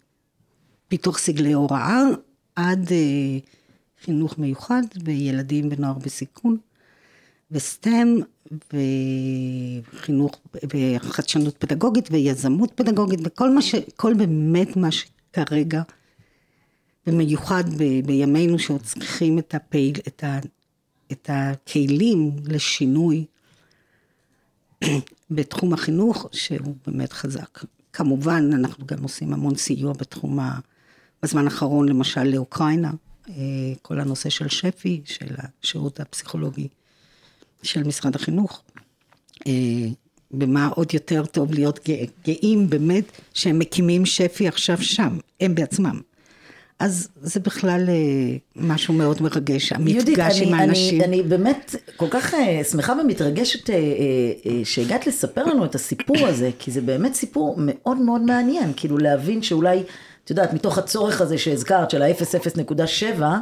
סגלי 1.18 1.54
הוראה 1.54 2.02
עד 2.56 2.92
אה, 2.92 3.38
חינוך 4.04 4.40
מיוחד 4.40 4.82
וילדים 5.06 5.70
ונוער 5.72 5.94
בסיכון, 5.94 6.58
וסטם 7.52 8.08
וחינוך 9.94 10.42
וחדשנות 10.74 11.58
פדגוגית 11.58 12.08
ויזמות 12.12 12.72
פדגוגית 12.76 13.20
וכל 13.24 13.50
מה 13.50 13.62
ש... 13.62 13.76
כל 13.96 14.14
באמת 14.14 14.78
מה 14.78 14.90
שכרגע 14.92 15.82
במיוחד 17.08 17.64
ב, 17.78 18.06
בימינו 18.06 18.60
שעוד 18.60 18.82
צריכים 18.82 19.40
את, 19.40 19.56
הפעיל, 19.56 19.96
את, 20.08 20.24
ה, 20.24 20.40
את 21.12 21.30
הכלים 21.34 22.32
לשינוי 22.46 23.26
בתחום 25.32 25.74
החינוך, 25.74 26.28
שהוא 26.32 26.76
באמת 26.88 27.14
חזק. 27.14 27.60
כמובן, 27.98 28.50
אנחנו 28.54 28.86
גם 28.86 29.04
עושים 29.04 29.34
המון 29.34 29.56
סיוע 29.56 29.94
בתחום, 29.94 30.40
בזמן 31.24 31.46
האחרון, 31.46 31.90
למשל 31.90 32.24
לאוקראינה, 32.24 32.92
אה, 33.30 33.34
כל 33.82 34.00
הנושא 34.00 34.30
של 34.30 34.48
שפ"י, 34.48 35.02
של 35.06 35.36
השירות 35.38 36.00
הפסיכולוגי 36.00 36.68
של 37.64 37.84
משרד 37.84 38.16
החינוך. 38.16 38.62
אה, 39.48 39.54
במה 40.32 40.68
עוד 40.68 40.94
יותר 40.94 41.26
טוב 41.26 41.54
להיות 41.54 41.80
גאים 42.26 42.70
באמת 42.70 43.04
שהם 43.34 43.60
מקימים 43.60 44.06
שפ"י 44.06 44.48
עכשיו 44.48 44.82
שם, 44.82 45.18
הם 45.40 45.56
בעצמם. 45.56 46.02
אז 46.80 47.08
זה 47.22 47.40
בכלל 47.40 47.86
אה, 47.90 48.38
משהו 48.56 48.94
מאוד 48.94 49.22
מרגש, 49.22 49.72
המפגש 49.72 50.42
עם 50.42 50.54
האנשים. 50.54 51.02
אני, 51.02 51.06
אני 51.06 51.24
באמת 51.24 51.76
כל 51.96 52.08
כך 52.10 52.34
אה, 52.34 52.64
שמחה 52.64 52.94
ומתרגשת 53.02 53.70
אה, 53.70 53.76
שהגעת 54.64 55.08
לספר 55.08 55.46
לנו 55.46 55.66
את 55.66 55.76
הסיפור 55.76 56.28
הזה, 56.28 56.50
כי 56.60 56.72
זה 56.72 56.82
באמת 56.82 57.14
סיפור 57.14 57.56
מאוד 57.58 57.98
מאוד 57.98 58.22
מעניין, 58.22 58.74
כאילו 58.76 58.98
להבין 58.98 59.42
שאולי, 59.42 59.84
את 60.24 60.30
יודעת, 60.30 60.54
מתוך 60.54 60.78
הצורך 60.78 61.22
הזה 61.22 61.38
שהזכרת, 61.38 61.90
של 61.90 62.02
ה-0.0.7, 62.02 63.22
אה, 63.22 63.38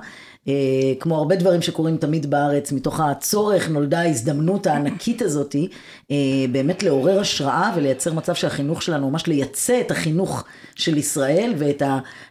כמו 0.99 1.17
הרבה 1.17 1.35
דברים 1.35 1.61
שקורים 1.61 1.97
תמיד 1.97 2.29
בארץ, 2.29 2.71
מתוך 2.71 2.99
הצורך 2.99 3.69
נולדה 3.69 3.99
ההזדמנות 3.99 4.67
הענקית 4.67 5.21
הזאתי, 5.21 5.67
אה, 6.11 6.15
באמת 6.51 6.83
לעורר 6.83 7.19
השראה 7.19 7.73
ולייצר 7.75 8.13
מצב 8.13 8.33
שהחינוך 8.33 8.81
שלנו, 8.81 9.09
ממש 9.09 9.27
לייצא 9.27 9.81
את 9.81 9.91
החינוך 9.91 10.43
של 10.75 10.97
ישראל 10.97 11.53
ואת 11.57 11.81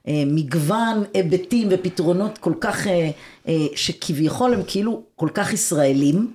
המגוון 0.07 1.05
היבטים 1.15 1.69
ופתרונות 1.71 2.39
כל 2.39 2.55
כך, 2.61 2.87
אה, 2.87 3.11
שכביכול 3.75 4.55
הם 4.55 4.63
כאילו 4.67 5.03
כל 5.17 5.29
כך 5.35 5.53
ישראלים, 5.53 6.31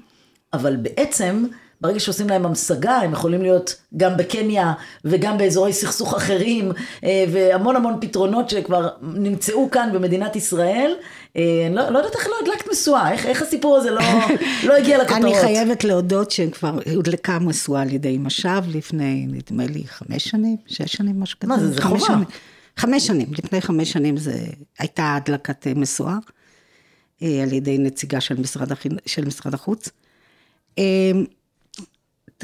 אבל 0.53 0.75
בעצם 0.75 1.45
ברגע 1.81 1.99
שעושים 1.99 2.29
להם 2.29 2.45
המשגה, 2.45 2.95
הם 2.95 3.11
יכולים 3.11 3.41
להיות 3.41 3.75
גם 3.97 4.17
בקניה 4.17 4.73
וגם 5.05 5.37
באזורי 5.37 5.73
סכסוך 5.73 6.13
אחרים, 6.13 6.71
אה, 7.03 7.25
והמון 7.31 7.75
המון 7.75 7.97
פתרונות 8.01 8.49
שכבר 8.49 8.89
נמצאו 9.01 9.71
כאן 9.71 9.89
במדינת 9.93 10.35
ישראל. 10.35 10.95
אה, 11.37 11.63
אני 11.67 11.75
לא, 11.75 11.89
לא 11.89 11.97
יודעת 11.97 12.15
איך 12.15 12.27
לא 12.27 12.35
הדלקת 12.43 12.71
משואה, 12.71 13.11
איך, 13.11 13.25
איך 13.25 13.41
הסיפור 13.41 13.77
הזה 13.77 13.91
לא, 13.91 14.01
לא 14.67 14.73
הגיע 14.77 14.97
לכותרות. 15.03 15.23
אני 15.23 15.41
חייבת 15.41 15.83
להודות 15.83 16.31
שכבר 16.31 16.79
הודלקה 16.95 17.39
משואה 17.39 17.81
על 17.81 17.93
ידי 17.93 18.17
משאב 18.17 18.67
לפני, 18.75 19.27
נדמה 19.27 19.65
לי, 19.65 19.83
חמש 19.87 20.29
שנים, 20.29 20.57
שש 20.67 20.93
שנים, 20.93 21.19
משהו 21.19 21.39
כזה. 21.39 21.53
מה 21.53 21.59
זה, 21.59 21.71
זה 21.71 21.81
חובה. 21.81 21.99
שנים, 21.99 22.25
חמש 22.77 23.07
שנים, 23.07 23.27
לפני 23.37 23.61
חמש 23.61 23.91
שנים 23.91 24.17
זה 24.17 24.33
הייתה 24.79 25.15
הדלקת 25.15 25.67
משואה 25.75 26.15
על 27.21 27.53
ידי 27.53 27.77
נציגה 27.77 28.21
של 28.21 28.41
משרד, 28.41 28.71
החינ... 28.71 28.97
של 29.05 29.25
משרד 29.25 29.53
החוץ. 29.53 29.89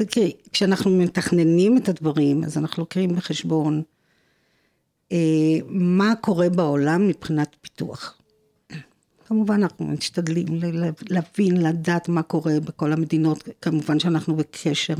תראי, 0.04 0.32
כשאנחנו 0.52 0.90
מתכננים 0.90 1.76
את 1.76 1.88
הדברים, 1.88 2.44
אז 2.44 2.58
אנחנו 2.58 2.82
לוקחים 2.82 3.16
בחשבון 3.16 3.82
אה, 5.12 5.18
מה 5.66 6.14
קורה 6.20 6.48
בעולם 6.48 7.08
מבחינת 7.08 7.56
פיתוח. 7.60 8.18
כמובן 9.28 9.62
אנחנו 9.62 9.86
משתדלים 9.86 10.46
להבין, 11.10 11.56
לדעת 11.56 12.08
מה 12.08 12.22
קורה 12.22 12.60
בכל 12.60 12.92
המדינות, 12.92 13.48
כמובן 13.62 13.98
שאנחנו 13.98 14.36
בקשר 14.36 14.94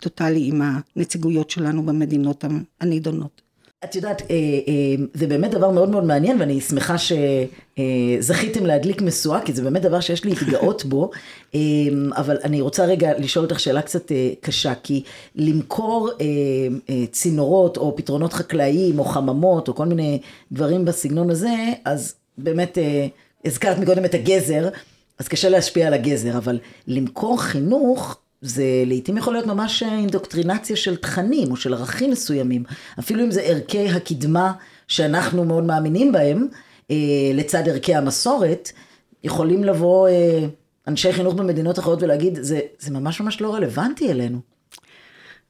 טוטאלי 0.00 0.48
עם 0.48 0.62
הנציגויות 0.62 1.50
שלנו 1.50 1.82
במדינות 1.82 2.44
הנידונות. 2.80 3.41
את 3.84 3.94
יודעת, 3.94 4.22
אה, 4.22 4.36
אה, 4.68 5.04
זה 5.14 5.26
באמת 5.26 5.50
דבר 5.50 5.70
מאוד 5.70 5.88
מאוד 5.88 6.04
מעניין, 6.04 6.40
ואני 6.40 6.60
שמחה 6.60 6.96
שזכיתם 6.98 8.66
להדליק 8.66 9.02
משואה, 9.02 9.40
כי 9.40 9.52
זה 9.52 9.62
באמת 9.62 9.82
דבר 9.82 10.00
שיש 10.00 10.24
לי 10.24 10.30
להתגאות 10.30 10.84
בו, 10.84 11.10
אה, 11.54 11.60
אבל 12.16 12.38
אני 12.44 12.60
רוצה 12.60 12.84
רגע 12.84 13.18
לשאול 13.18 13.44
אותך 13.44 13.60
שאלה 13.60 13.82
קצת 13.82 14.12
קשה, 14.40 14.72
כי 14.82 15.02
למכור 15.36 16.10
צינורות 17.10 17.76
או 17.76 17.96
פתרונות 17.96 18.32
חקלאיים 18.32 18.98
או 18.98 19.04
חממות 19.04 19.68
או 19.68 19.74
כל 19.74 19.86
מיני 19.86 20.20
דברים 20.52 20.84
בסגנון 20.84 21.30
הזה, 21.30 21.54
אז 21.84 22.14
באמת 22.38 22.78
הזכרת 23.44 23.78
מקודם 23.78 24.04
את 24.04 24.14
הגזר, 24.14 24.68
אז 25.18 25.28
קשה 25.28 25.48
להשפיע 25.48 25.86
על 25.86 25.94
הגזר, 25.94 26.38
אבל 26.38 26.58
למכור 26.86 27.42
חינוך, 27.42 28.21
זה 28.42 28.64
לעיתים 28.86 29.16
יכול 29.16 29.32
להיות 29.32 29.46
ממש 29.46 29.82
אינדוקטרינציה 29.82 30.76
של 30.76 30.96
תכנים 30.96 31.50
או 31.50 31.56
של 31.56 31.74
ערכים 31.74 32.10
מסוימים, 32.10 32.64
אפילו 32.98 33.24
אם 33.24 33.30
זה 33.30 33.40
ערכי 33.42 33.88
הקדמה 33.88 34.52
שאנחנו 34.88 35.44
מאוד 35.44 35.64
מאמינים 35.64 36.12
בהם, 36.12 36.46
אה, 36.90 36.96
לצד 37.34 37.68
ערכי 37.68 37.94
המסורת, 37.94 38.72
יכולים 39.24 39.64
לבוא 39.64 40.08
אה, 40.08 40.46
אנשי 40.88 41.12
חינוך 41.12 41.34
במדינות 41.34 41.78
אחרות 41.78 42.02
ולהגיד, 42.02 42.38
זה, 42.42 42.60
זה 42.78 42.90
ממש 42.90 43.20
ממש 43.20 43.40
לא 43.40 43.54
רלוונטי 43.54 44.10
אלינו. 44.10 44.38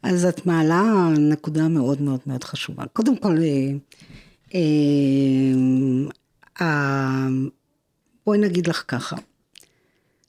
אז 0.02 0.24
את 0.24 0.46
מעלה 0.46 1.08
נקודה 1.18 1.68
מאוד 1.68 2.02
מאוד 2.02 2.20
מאוד 2.26 2.44
חשובה. 2.44 2.84
קודם 2.92 3.16
כל, 3.16 3.36
אה, 3.38 3.72
אה, 4.54 4.60
אה, 6.60 7.26
בואי 8.26 8.38
נגיד 8.38 8.66
לך 8.66 8.84
ככה, 8.88 9.16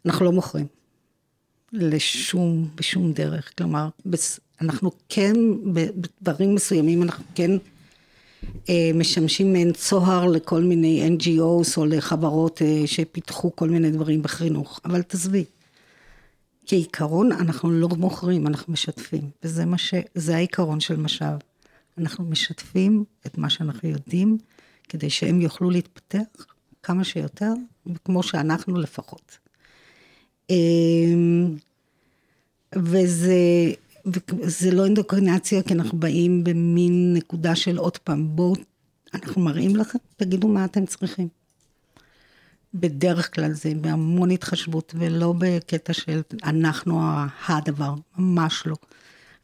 אנחנו 0.06 0.26
לא 0.26 0.32
מוכרים. 0.32 0.83
לשום, 1.74 2.68
בשום 2.76 3.14
דרך. 3.14 3.52
כלומר, 3.58 3.90
אנחנו 4.62 4.92
כן, 5.10 5.36
בדברים 5.74 6.56
מסוימים, 6.56 7.04
אנחנו 7.04 7.24
כן 7.36 7.52
אה, 8.70 8.92
משמשים 8.94 9.54
מעין 9.54 9.74
צוהר 9.74 10.26
לכל 10.26 10.64
מיני 10.64 11.18
NGOs 11.18 11.78
או 11.78 11.86
לחברות 11.86 12.62
אה, 12.62 12.82
שפיתחו 12.86 13.56
כל 13.56 13.70
מיני 13.70 13.92
דברים 13.92 14.22
בחינוך. 14.22 14.80
אבל 14.86 15.02
תעזבי, 15.02 15.46
כעיקרון 16.66 17.32
אנחנו 17.32 17.72
לא 17.72 17.88
מוכרים, 17.88 18.48
אנחנו 18.48 18.74
משתפים. 18.74 19.30
וזה 19.44 19.66
מה 19.66 19.78
ש... 19.78 19.94
זה 20.16 20.36
העיקרון 20.36 20.80
של 20.80 20.96
משאב. 20.96 21.40
אנחנו 21.98 22.24
משתפים 22.24 23.04
את 23.26 23.38
מה 23.38 23.50
שאנחנו 23.50 23.90
יודעים, 23.90 24.38
כדי 24.90 25.10
שהם 25.10 25.42
יוכלו 25.42 25.70
להתפתח 25.70 26.46
כמה 26.84 27.04
שיותר, 27.04 27.54
כמו 28.06 28.24
שאנחנו 28.24 28.80
לפחות. 28.80 29.43
אמ, 30.50 31.56
וזה, 32.76 33.72
זה 34.44 34.72
לא 34.72 34.86
אינדוקרינציה, 34.86 35.64
כי 35.64 35.74
אנחנו 35.74 36.00
באים 36.00 36.44
במין 36.44 37.14
נקודה 37.14 37.56
של 37.56 37.78
עוד 37.78 37.98
פעם, 37.98 38.36
בואו, 38.36 38.54
אנחנו 39.14 39.42
מראים 39.42 39.76
לכם, 39.76 40.00
תגידו 40.18 40.48
מה 40.48 40.66
אתם 40.66 40.86
צריכים. 40.86 41.28
בדרך 42.74 43.36
כלל 43.36 43.54
זה 43.54 43.72
בהמון 43.82 44.32
התחשבות, 44.32 44.94
ולא 44.98 45.34
בקטע 45.38 45.94
של 45.94 46.22
אנחנו 46.44 47.02
הדבר, 47.48 47.94
ממש 48.18 48.64
לא. 48.66 48.76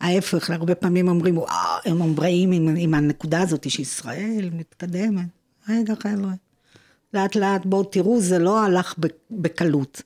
ההפך, 0.01 0.49
הרבה 0.49 0.75
פעמים 0.75 1.07
אומרים, 1.07 1.37
וואו, 1.37 1.79
הם 1.85 2.01
אומרים 2.01 2.51
עם, 2.51 2.75
עם 2.77 2.93
הנקודה 2.93 3.41
הזאת 3.41 3.69
שישראל 3.69 4.49
מתקדמת. 4.53 5.25
רגע, 5.69 5.93
חבר'ה, 5.95 6.33
לאט 7.13 7.35
לאט 7.35 7.65
בואו 7.65 7.83
תראו, 7.83 8.21
זה 8.21 8.39
לא 8.39 8.63
הלך 8.63 8.95
בקלות. 9.31 10.01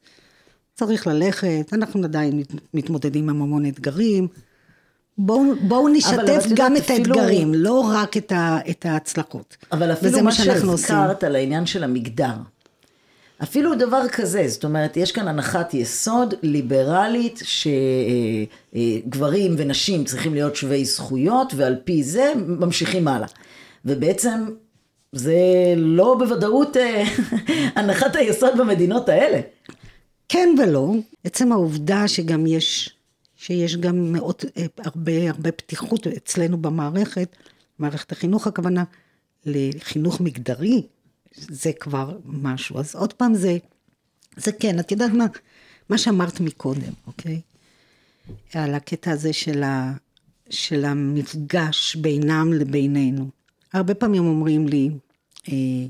צריך 0.76 1.08
ללכת, 1.08 1.74
אנחנו 1.74 2.04
עדיין 2.04 2.44
מתמודדים 2.74 3.30
עם 3.30 3.42
המון 3.42 3.66
אתגרים. 3.66 4.28
בואו 5.18 5.44
בוא 5.62 5.90
נשתף 5.94 6.46
גם 6.54 6.78
את 6.78 6.82
אפילו... 6.82 7.16
האתגרים, 7.20 7.54
לא 7.54 7.80
רק 7.94 8.18
את, 8.18 8.32
ה, 8.32 8.58
את 8.70 8.86
ההצלחות. 8.86 9.58
אבל 9.72 9.94
אפילו 9.94 10.24
מה 10.24 10.32
שהזכרת 10.32 11.24
על 11.24 11.36
העניין 11.36 11.66
של 11.66 11.84
המגדר. 11.84 12.34
אפילו 13.44 13.76
דבר 13.76 14.02
כזה, 14.12 14.48
זאת 14.48 14.64
אומרת, 14.64 14.98
יש 14.98 15.12
כאן 15.12 15.28
הנחת 15.28 15.74
יסוד 15.74 16.34
ליברלית 16.44 17.42
שגברים 18.74 19.56
ונשים 19.58 20.04
צריכים 20.04 20.34
להיות 20.34 20.56
שווי 20.56 20.86
זכויות, 20.86 21.54
ועל 21.56 21.76
פי 21.84 22.04
זה 22.04 22.34
ממשיכים 22.36 23.08
הלאה. 23.08 23.28
ובעצם 23.86 24.46
זה 25.12 25.36
לא 25.78 26.16
בוודאות 26.20 26.78
אה, 26.78 27.04
הנחת 27.76 28.16
היסוד 28.16 28.58
במדינות 28.58 29.10
האלה. 29.10 29.40
כן 30.34 30.50
ולא, 30.60 30.94
עצם 31.24 31.52
העובדה 31.52 32.08
שגם 32.08 32.48
יש, 32.48 32.96
שיש 33.36 33.76
גם 33.76 34.12
מאוד, 34.12 34.36
אה, 34.58 34.66
הרבה, 34.78 35.30
הרבה 35.30 35.52
פתיחות 35.52 36.08
אצלנו 36.08 36.58
במערכת, 36.58 37.36
מערכת 37.80 38.12
החינוך 38.12 38.48
הכוונה, 38.48 38.84
לחינוך 39.46 40.22
מגדרי, 40.22 40.82
זה 41.36 41.72
כבר 41.80 42.18
משהו. 42.26 42.80
אז 42.80 42.96
עוד 42.96 43.14
פעם 43.14 43.34
זה, 43.34 43.58
זה 44.38 44.52
כן, 44.52 44.80
את 44.80 44.92
יודעת 44.92 45.12
מה, 45.12 45.26
מה 45.90 45.98
שאמרת 45.98 46.40
מקודם, 46.40 46.94
אוקיי? 47.08 47.42
על 48.54 48.76
הקטע 48.76 49.12
הזה 49.12 49.34
של, 49.34 49.64
ה, 49.64 49.94
של 50.50 50.86
המפגש 50.86 51.96
בינם 51.96 52.54
לבינינו. 52.54 53.30
הרבה 53.74 53.94
פעמים 53.94 54.26
אומרים 54.26 54.68
לי, 54.68 54.90
אה, 55.50 55.86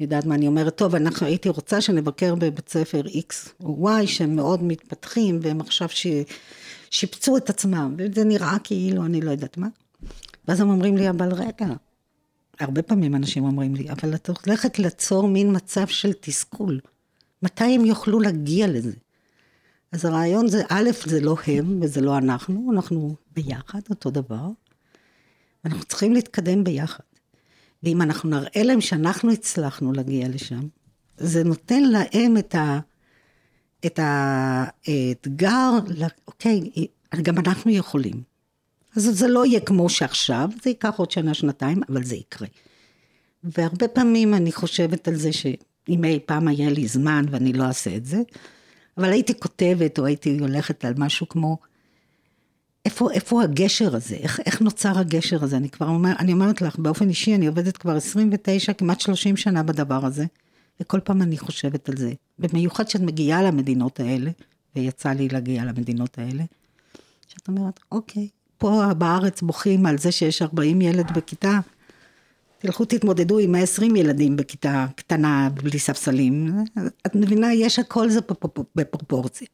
יודעת 0.00 0.26
מה 0.26 0.34
אני 0.34 0.46
אומרת, 0.46 0.76
טוב, 0.76 0.94
אנחנו 0.94 1.26
הייתי 1.26 1.48
רוצה 1.48 1.80
שנבקר 1.80 2.34
בבית 2.34 2.68
ספר 2.68 3.00
X 3.00 3.62
או 3.64 3.88
Y 3.88 4.06
שהם 4.06 4.36
מאוד 4.36 4.62
מתפתחים 4.62 5.38
והם 5.42 5.60
עכשיו 5.60 5.88
ש... 5.88 6.06
שיפצו 6.90 7.36
את 7.36 7.50
עצמם, 7.50 7.94
וזה 7.98 8.24
נראה 8.24 8.56
כאילו 8.64 9.04
אני 9.04 9.20
לא 9.20 9.30
יודעת 9.30 9.56
מה. 9.58 9.68
ואז 10.48 10.60
הם 10.60 10.70
אומרים 10.70 10.96
לי, 10.96 11.10
אבל 11.10 11.32
רגע, 11.32 11.66
הרבה 12.60 12.82
פעמים 12.82 13.14
אנשים 13.14 13.44
אומרים 13.44 13.74
לי, 13.74 13.90
אבל 13.90 14.14
את 14.14 14.30
הולכת 14.46 14.78
ליצור 14.78 15.28
מין 15.28 15.56
מצב 15.56 15.86
של 15.86 16.12
תסכול. 16.12 16.80
מתי 17.42 17.64
הם 17.64 17.84
יוכלו 17.84 18.20
להגיע 18.20 18.66
לזה? 18.66 18.92
אז 19.92 20.04
הרעיון 20.04 20.48
זה, 20.48 20.62
א', 20.68 20.90
זה 21.06 21.20
לא 21.20 21.36
הם 21.46 21.78
וזה 21.82 22.00
לא 22.00 22.18
אנחנו, 22.18 22.70
אנחנו 22.72 23.14
ביחד, 23.32 23.80
אותו 23.90 24.10
דבר. 24.10 24.48
אנחנו 25.64 25.84
צריכים 25.84 26.12
להתקדם 26.12 26.64
ביחד. 26.64 27.04
ואם 27.82 28.02
אנחנו 28.02 28.30
נראה 28.30 28.62
להם 28.62 28.80
שאנחנו 28.80 29.32
הצלחנו 29.32 29.92
להגיע 29.92 30.28
לשם, 30.28 30.60
זה 31.16 31.44
נותן 31.44 31.82
להם 31.82 32.36
את, 32.38 32.54
ה, 32.54 32.78
את 33.86 34.00
האתגר, 34.02 35.70
אוקיי, 36.26 36.70
גם 37.22 37.38
אנחנו 37.38 37.70
יכולים. 37.70 38.22
אז 38.96 39.02
זה 39.02 39.28
לא 39.28 39.46
יהיה 39.46 39.60
כמו 39.60 39.88
שעכשיו, 39.88 40.48
זה 40.62 40.70
ייקח 40.70 40.94
עוד 40.96 41.10
שנה, 41.10 41.34
שנתיים, 41.34 41.80
אבל 41.88 42.04
זה 42.04 42.16
יקרה. 42.16 42.48
והרבה 43.44 43.88
פעמים 43.88 44.34
אני 44.34 44.52
חושבת 44.52 45.08
על 45.08 45.14
זה 45.14 45.32
שאם 45.32 46.04
אי 46.04 46.20
פעם 46.26 46.48
היה 46.48 46.70
לי 46.70 46.86
זמן 46.88 47.24
ואני 47.30 47.52
לא 47.52 47.64
אעשה 47.64 47.96
את 47.96 48.06
זה, 48.06 48.22
אבל 48.98 49.12
הייתי 49.12 49.40
כותבת 49.40 49.98
או 49.98 50.06
הייתי 50.06 50.38
הולכת 50.38 50.84
על 50.84 50.94
משהו 50.96 51.28
כמו, 51.28 51.58
איפה, 52.84 53.12
איפה 53.12 53.42
הגשר 53.42 53.96
הזה? 53.96 54.14
איך, 54.14 54.40
איך 54.46 54.60
נוצר 54.60 54.98
הגשר 54.98 55.44
הזה? 55.44 55.56
אני 55.56 55.68
כבר 55.70 55.86
אומר, 55.86 56.12
אני 56.18 56.32
אומרת 56.32 56.62
לך, 56.62 56.78
באופן 56.78 57.08
אישי, 57.08 57.34
אני 57.34 57.46
עובדת 57.46 57.76
כבר 57.76 57.96
29, 57.96 58.72
כמעט 58.72 59.00
30 59.00 59.36
שנה 59.36 59.62
בדבר 59.62 60.06
הזה, 60.06 60.24
וכל 60.80 61.00
פעם 61.00 61.22
אני 61.22 61.38
חושבת 61.38 61.88
על 61.88 61.96
זה. 61.96 62.12
במיוחד 62.38 62.86
כשאת 62.86 63.00
מגיעה 63.00 63.42
למדינות 63.42 64.00
האלה, 64.00 64.30
ויצא 64.76 65.08
לי 65.08 65.28
להגיע 65.28 65.64
למדינות 65.64 66.18
האלה, 66.18 66.44
שאת 67.28 67.48
אומרת, 67.48 67.80
אוקיי, 67.92 68.28
פה 68.58 68.94
בארץ 68.98 69.42
בוכים 69.42 69.86
על 69.86 69.98
זה 69.98 70.12
שיש 70.12 70.42
40 70.42 70.80
ילד 70.80 71.10
בכיתה, 71.14 71.60
תלכו 72.58 72.84
תתמודדו 72.84 73.38
עם 73.38 73.52
120 73.52 73.96
ילדים 73.96 74.36
בכיתה 74.36 74.86
קטנה 74.96 75.48
בלי 75.54 75.78
ספסלים. 75.78 76.54
את 77.06 77.14
מבינה, 77.14 77.54
יש 77.54 77.78
הכל 77.78 78.10
זה 78.10 78.20
בפרופורציה. 78.74 79.48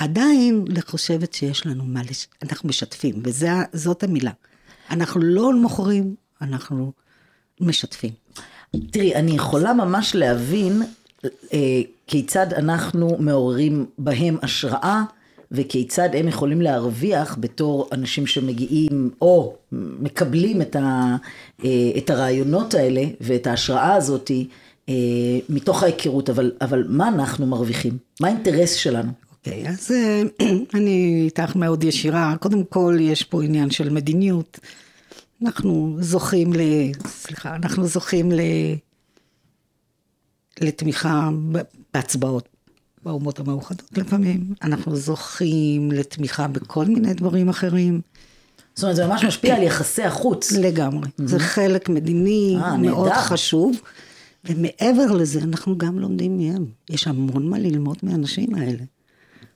עדיין 0.00 0.64
חושבת 0.86 1.34
שיש 1.34 1.66
לנו 1.66 1.84
מה, 1.84 2.02
לש... 2.10 2.26
אנחנו 2.42 2.68
משתפים, 2.68 3.22
וזאת 3.24 4.02
המילה. 4.02 4.30
אנחנו 4.90 5.20
לא 5.20 5.52
מוכרים, 5.52 6.14
אנחנו 6.42 6.92
משתפים. 7.60 8.10
תראי, 8.90 9.14
אני 9.14 9.32
יכולה 9.32 9.72
ממש 9.72 10.14
להבין 10.14 10.82
אה, 11.52 11.80
כיצד 12.06 12.52
אנחנו 12.52 13.16
מעוררים 13.18 13.86
בהם 13.98 14.36
השראה, 14.42 15.02
וכיצד 15.52 16.08
הם 16.14 16.28
יכולים 16.28 16.60
להרוויח 16.62 17.36
בתור 17.40 17.88
אנשים 17.92 18.26
שמגיעים 18.26 19.10
או 19.22 19.56
מקבלים 19.72 20.62
את, 20.62 20.76
ה, 20.76 21.16
אה, 21.64 21.68
את 21.98 22.10
הרעיונות 22.10 22.74
האלה 22.74 23.02
ואת 23.20 23.46
ההשראה 23.46 23.94
הזאתי 23.94 24.48
אה, 24.88 24.94
מתוך 25.48 25.82
ההיכרות, 25.82 26.30
אבל, 26.30 26.52
אבל 26.60 26.84
מה 26.88 27.08
אנחנו 27.08 27.46
מרוויחים? 27.46 27.98
מה 28.20 28.28
האינטרס 28.28 28.72
שלנו? 28.72 29.29
אוקיי, 29.46 29.66
okay, 29.66 29.68
אז 29.68 29.90
אה, 29.92 30.22
אני 30.74 31.22
איתך 31.24 31.56
מאוד 31.56 31.84
ישירה. 31.84 32.34
קודם 32.40 32.64
כל, 32.64 32.96
יש 33.00 33.24
פה 33.24 33.42
עניין 33.42 33.70
של 33.70 33.90
מדיניות. 33.90 34.58
אנחנו 35.42 35.96
זוכים 36.00 36.52
ל... 36.52 36.58
סליחה, 37.06 37.56
אנחנו 37.56 37.86
זוכים 37.86 38.32
ל... 38.32 38.40
לתמיכה 40.60 41.30
בהצבעות 41.94 42.48
באומות 43.02 43.38
המאוחדות 43.38 43.98
לפעמים. 43.98 44.54
אנחנו 44.62 44.96
זוכים 44.96 45.92
לתמיכה 45.92 46.48
בכל 46.48 46.84
מיני 46.84 47.14
דברים 47.14 47.48
אחרים. 47.48 48.00
זאת 48.74 48.82
אומרת, 48.82 48.96
זה 48.96 49.06
ממש 49.06 49.24
משפיע 49.24 49.56
על 49.56 49.62
יחסי 49.62 50.02
החוץ. 50.02 50.52
לגמרי. 50.52 51.08
Mm-hmm. 51.08 51.26
זה 51.26 51.38
חלק 51.38 51.88
מדיני 51.88 52.56
아, 52.60 52.76
מאוד 52.76 53.08
נהדר. 53.08 53.20
חשוב. 53.20 53.80
ומעבר 54.44 55.12
לזה, 55.12 55.40
אנחנו 55.42 55.78
גם 55.78 55.98
לומדים 55.98 56.38
מהם. 56.38 56.64
יש 56.90 57.06
המון 57.06 57.48
מה 57.48 57.58
ללמוד 57.58 57.96
מהאנשים 58.02 58.54
האלה. 58.54 58.84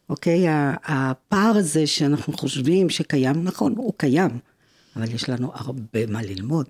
אוקיי? 0.09 0.45
הפער 0.85 1.57
הזה 1.57 1.87
שאנחנו 1.87 2.33
חושבים 2.33 2.91
שקיים, 2.91 3.45
נכון, 3.45 3.75
הוא 3.77 3.93
קיים, 3.97 4.31
אבל 4.97 5.15
יש 5.15 5.29
לנו 5.29 5.51
הרבה 5.55 6.07
מה 6.07 6.23
ללמוד. 6.23 6.67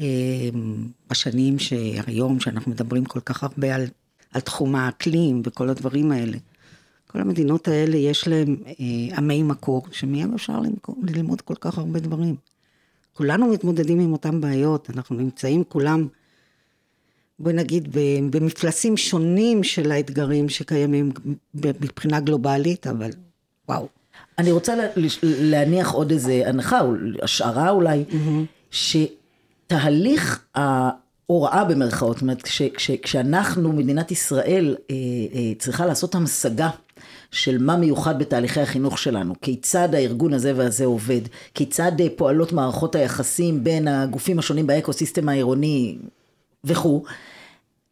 אמ, 0.00 0.86
בשנים 1.10 1.58
שהיום, 1.58 2.40
שאנחנו 2.40 2.72
מדברים 2.72 3.04
כל 3.04 3.20
כך 3.20 3.42
הרבה 3.42 3.74
על, 3.74 3.86
על 4.32 4.40
תחום 4.40 4.74
האקלים 4.74 5.42
וכל 5.44 5.68
הדברים 5.68 6.12
האלה, 6.12 6.38
כל 7.06 7.20
המדינות 7.20 7.68
האלה 7.68 7.96
יש 7.96 8.28
להם 8.28 8.56
אה, 8.66 9.16
עמי 9.16 9.42
מקור, 9.42 9.86
שמהם 9.92 10.34
אפשר 10.34 10.60
ללמוד 11.02 11.40
כל 11.40 11.54
כך 11.60 11.78
הרבה 11.78 12.00
דברים. 12.00 12.36
כולנו 13.12 13.46
מתמודדים 13.46 14.00
עם 14.00 14.12
אותן 14.12 14.40
בעיות, 14.40 14.90
אנחנו 14.90 15.16
נמצאים 15.16 15.64
כולם 15.64 16.08
בואי 17.38 17.54
נגיד, 17.54 17.88
במפלסים 18.30 18.96
שונים 18.96 19.64
של 19.64 19.92
האתגרים 19.92 20.48
שקיימים 20.48 21.12
מבחינה 21.54 22.20
גלובלית, 22.20 22.86
אבל 22.86 23.10
וואו. 23.68 23.88
אני 24.38 24.52
רוצה 24.52 24.74
להניח 25.22 25.92
עוד 25.92 26.10
איזה 26.10 26.42
הנחה, 26.46 26.80
או 26.80 26.92
השערה 27.22 27.70
אולי, 27.70 28.04
mm-hmm. 28.10 28.70
שתהליך 28.70 30.44
ההוראה 30.54 31.64
במרכאות, 31.64 32.16
זאת 32.16 32.22
אומרת, 32.22 32.42
כש, 32.42 32.62
כש, 32.62 32.90
כשאנחנו, 32.90 33.72
מדינת 33.72 34.10
ישראל, 34.10 34.76
אה, 34.90 34.94
אה, 35.34 35.52
צריכה 35.58 35.86
לעשות 35.86 36.14
המשגה 36.14 36.70
של 37.30 37.58
מה 37.58 37.76
מיוחד 37.76 38.18
בתהליכי 38.18 38.60
החינוך 38.60 38.98
שלנו, 38.98 39.34
כיצד 39.42 39.94
הארגון 39.94 40.32
הזה 40.32 40.52
והזה 40.56 40.84
עובד, 40.84 41.20
כיצד 41.54 42.00
אה, 42.00 42.06
פועלות 42.16 42.52
מערכות 42.52 42.94
היחסים 42.94 43.64
בין 43.64 43.88
הגופים 43.88 44.38
השונים 44.38 44.66
באקו-סיסטם 44.66 45.28
העירוני 45.28 45.98
וכו', 46.66 47.02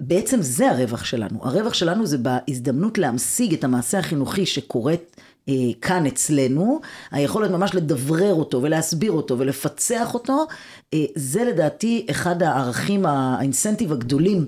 בעצם 0.00 0.42
זה 0.42 0.70
הרווח 0.70 1.04
שלנו. 1.04 1.38
הרווח 1.42 1.74
שלנו 1.74 2.06
זה 2.06 2.18
בהזדמנות 2.18 2.98
להמשיג 2.98 3.52
את 3.52 3.64
המעשה 3.64 3.98
החינוכי 3.98 4.46
שקורית 4.46 5.16
אה, 5.48 5.54
כאן 5.80 6.06
אצלנו, 6.06 6.80
היכולת 7.10 7.50
ממש 7.50 7.74
לדברר 7.74 8.34
אותו 8.34 8.62
ולהסביר 8.62 9.12
אותו 9.12 9.38
ולפצח 9.38 10.14
אותו, 10.14 10.46
אה, 10.94 11.04
זה 11.14 11.44
לדעתי 11.44 12.06
אחד 12.10 12.42
הערכים, 12.42 13.06
האינסנטיב 13.06 13.92
הגדולים, 13.92 14.46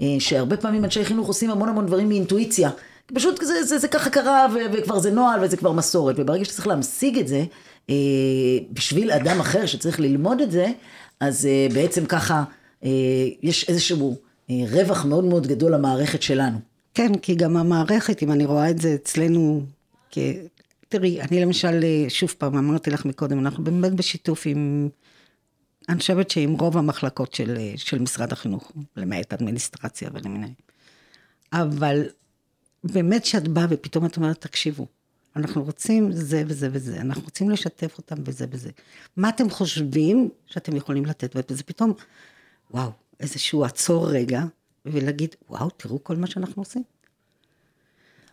אה, 0.00 0.06
שהרבה 0.18 0.56
פעמים 0.56 0.84
אנשי 0.84 1.04
חינוך 1.04 1.28
עושים 1.28 1.50
המון 1.50 1.68
המון 1.68 1.86
דברים 1.86 2.08
מאינטואיציה. 2.08 2.70
פשוט 3.14 3.44
זה, 3.44 3.64
זה, 3.64 3.78
זה 3.78 3.88
ככה 3.88 4.10
קרה 4.10 4.46
ו, 4.54 4.58
וכבר 4.72 4.98
זה 4.98 5.10
נוהל 5.10 5.44
וזה 5.44 5.56
כבר 5.56 5.72
מסורת, 5.72 6.14
וברגע 6.18 6.44
שצריך 6.44 6.66
להמשיג 6.66 7.18
את 7.18 7.28
זה, 7.28 7.44
אה, 7.90 7.94
בשביל 8.72 9.10
אדם 9.10 9.40
אחר 9.40 9.66
שצריך 9.66 10.00
ללמוד 10.00 10.40
את 10.40 10.50
זה, 10.50 10.66
אז 11.20 11.46
אה, 11.46 11.66
בעצם 11.74 12.06
ככה 12.06 12.44
יש 13.42 13.68
איזשהו 13.68 14.16
אה, 14.50 14.64
רווח 14.70 15.04
מאוד 15.04 15.24
מאוד 15.24 15.46
גדול 15.46 15.74
למערכת 15.74 16.22
שלנו. 16.22 16.58
כן, 16.94 17.18
כי 17.18 17.34
גם 17.34 17.56
המערכת, 17.56 18.22
אם 18.22 18.32
אני 18.32 18.44
רואה 18.44 18.70
את 18.70 18.78
זה 18.78 18.94
אצלנו, 18.94 19.62
כ... 20.10 20.18
תראי, 20.88 21.20
אני 21.20 21.40
למשל, 21.40 21.80
אה, 21.84 22.04
שוב 22.08 22.34
פעם, 22.38 22.56
אמרתי 22.56 22.90
לך 22.90 23.04
מקודם, 23.04 23.38
אנחנו 23.38 23.64
באמת 23.64 23.92
בשיתוף 23.92 24.42
עם, 24.46 24.88
אני 25.88 25.98
חושבת 25.98 26.30
שעם 26.30 26.52
רוב 26.52 26.76
המחלקות 26.76 27.34
של, 27.34 27.56
אה, 27.56 27.72
של 27.76 27.98
משרד 27.98 28.32
החינוך, 28.32 28.72
למעט 28.96 29.32
אדמיניסטרציה 29.32 30.10
ולמיני. 30.12 30.54
אבל 31.52 32.08
באמת 32.84 33.24
שאת 33.24 33.48
באה 33.48 33.66
ופתאום 33.70 34.06
את 34.06 34.16
אומרת, 34.16 34.40
תקשיבו, 34.40 34.86
אנחנו 35.36 35.64
רוצים 35.64 36.12
זה 36.12 36.42
וזה 36.46 36.68
וזה, 36.72 37.00
אנחנו 37.00 37.22
רוצים 37.22 37.50
לשתף 37.50 37.98
אותם 37.98 38.24
בזה 38.24 38.46
וזה. 38.50 38.70
מה 39.16 39.28
אתם 39.28 39.50
חושבים 39.50 40.28
שאתם 40.46 40.76
יכולים 40.76 41.06
לתת? 41.06 41.36
וזה 41.50 41.62
פתאום, 41.62 41.92
וואו, 42.70 42.90
איזשהו 43.20 43.64
עצור 43.64 44.10
רגע, 44.10 44.42
ולהגיד, 44.86 45.34
וואו, 45.50 45.70
תראו 45.70 46.04
כל 46.04 46.16
מה 46.16 46.26
שאנחנו 46.26 46.62
עושים. 46.62 46.82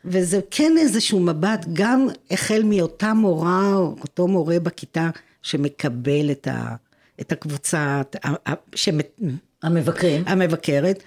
וזה 0.06 0.39
כן 0.52 0.72
איזשהו 0.78 1.20
מבט, 1.20 1.65
גם 1.74 2.08
החל 2.32 2.62
מאותה 2.65 3.13
מורה, 3.13 3.74
או 3.74 3.96
אותו 4.02 4.28
מורה 4.28 4.60
בכיתה, 4.60 5.10
שמקבל 5.41 6.32
את, 6.32 6.48
ה, 6.48 6.76
את 7.22 7.32
הקבוצה, 7.32 8.02
שמת, 8.76 9.20
המבקרים. 9.63 10.24
המבקרת, 10.28 11.04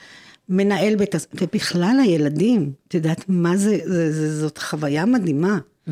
מנהל 0.49 0.97
בית 0.97 1.15
הספר, 1.15 1.37
ובכלל 1.41 1.97
הילדים, 2.03 2.73
את 2.89 2.95
יודעת 2.95 3.25
מה 3.29 3.57
זה, 3.57 3.79
זה, 3.85 4.13
זה 4.13 4.41
זאת 4.41 4.59
חוויה 4.59 5.07
מדהימה. 5.07 5.59
Mm-hmm. 5.59 5.91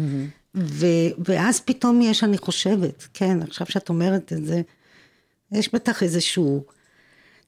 ו, 0.54 0.86
ואז 1.28 1.60
פתאום 1.60 2.02
יש, 2.02 2.24
אני 2.24 2.38
חושבת, 2.38 3.08
כן, 3.14 3.42
עכשיו 3.42 3.66
שאת 3.66 3.88
אומרת 3.88 4.32
את 4.32 4.44
זה, 4.44 4.62
יש 5.52 5.74
בטח 5.74 6.02
איזשהו... 6.02 6.64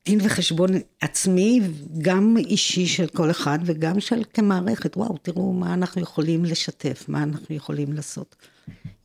דין 0.06 0.18
וחשבון 0.22 0.70
עצמי, 1.00 1.60
גם 1.98 2.36
אישי 2.36 2.86
של 2.86 3.06
כל 3.06 3.30
אחד 3.30 3.58
וגם 3.64 4.00
של 4.00 4.22
כמערכת. 4.34 4.96
וואו, 4.96 5.18
תראו 5.18 5.52
מה 5.52 5.74
אנחנו 5.74 6.02
יכולים 6.02 6.44
לשתף, 6.44 7.04
מה 7.08 7.22
אנחנו 7.22 7.56
יכולים 7.56 7.92
לעשות. 7.92 8.36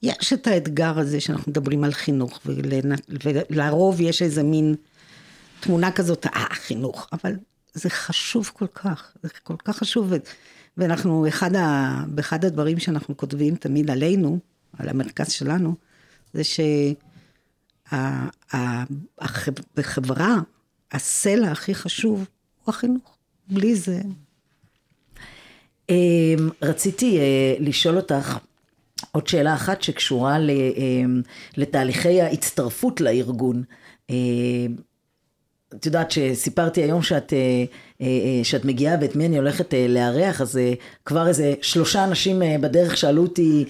יש 0.04 0.34
את 0.34 0.48
האתגר 0.48 1.00
הזה 1.00 1.20
שאנחנו 1.20 1.52
מדברים 1.52 1.84
על 1.84 1.94
חינוך, 1.94 2.40
ולרוב 3.50 4.02
יש 4.02 4.22
איזה 4.22 4.44
מין 4.44 4.76
תמונה 5.60 5.92
כזאת, 5.92 6.26
אה, 6.26 6.46
חינוך, 6.52 7.08
אבל 7.14 7.36
זה 7.74 7.90
חשוב 7.90 8.52
כל 8.54 8.68
כך, 8.68 9.12
זה 9.24 9.30
כל 9.44 9.56
כך 9.66 9.78
חשוב. 9.78 10.14
ואנחנו, 10.78 11.28
אחד, 11.28 11.56
ה, 11.56 12.04
באחד 12.08 12.46
הדברים 12.46 12.80
שאנחנו 12.80 13.18
כותבים 13.18 13.56
תמיד 13.56 13.92
עלינו, 13.92 14.40
על 14.78 14.90
המרכז 14.90 15.32
שלנו, 15.32 15.76
זה 16.34 16.44
ש... 16.44 16.60
הסלע 20.92 21.52
הכי 21.52 21.76
חשוב 21.76 22.28
הוא 22.66 22.74
החינוך. 22.74 23.18
בלי 23.48 23.76
זה, 23.76 24.02
אמ, 25.90 26.50
רציתי 26.62 27.18
אה, 27.20 27.56
לשאול 27.60 27.98
אותך 27.98 28.38
עוד 29.12 29.28
שאלה 29.28 29.54
אחת 29.54 29.82
שקשורה 29.82 30.38
אמ, 30.38 31.22
לתהליכי 31.58 32.22
ההצטרפות 32.22 33.02
לארגון. 33.02 33.64
את 35.76 35.86
יודעת 35.86 36.12
שסיפרתי 36.12 36.82
היום 36.82 37.02
שאת, 37.02 37.34
אה, 37.34 37.38
אה, 38.02 38.06
אה, 38.08 38.44
שאת 38.44 38.66
מגיעה 38.66 38.96
ואת 39.02 39.16
מי 39.16 39.26
אני 39.26 39.38
הולכת 39.38 39.74
לארח, 39.90 40.42
אז 40.42 40.60
כבר 41.06 41.28
איזה 41.28 41.54
שלושה 41.62 42.04
אנשים 42.04 42.42
בדרך 42.62 42.98
שאלו 42.98 43.22
אותי, 43.22 43.66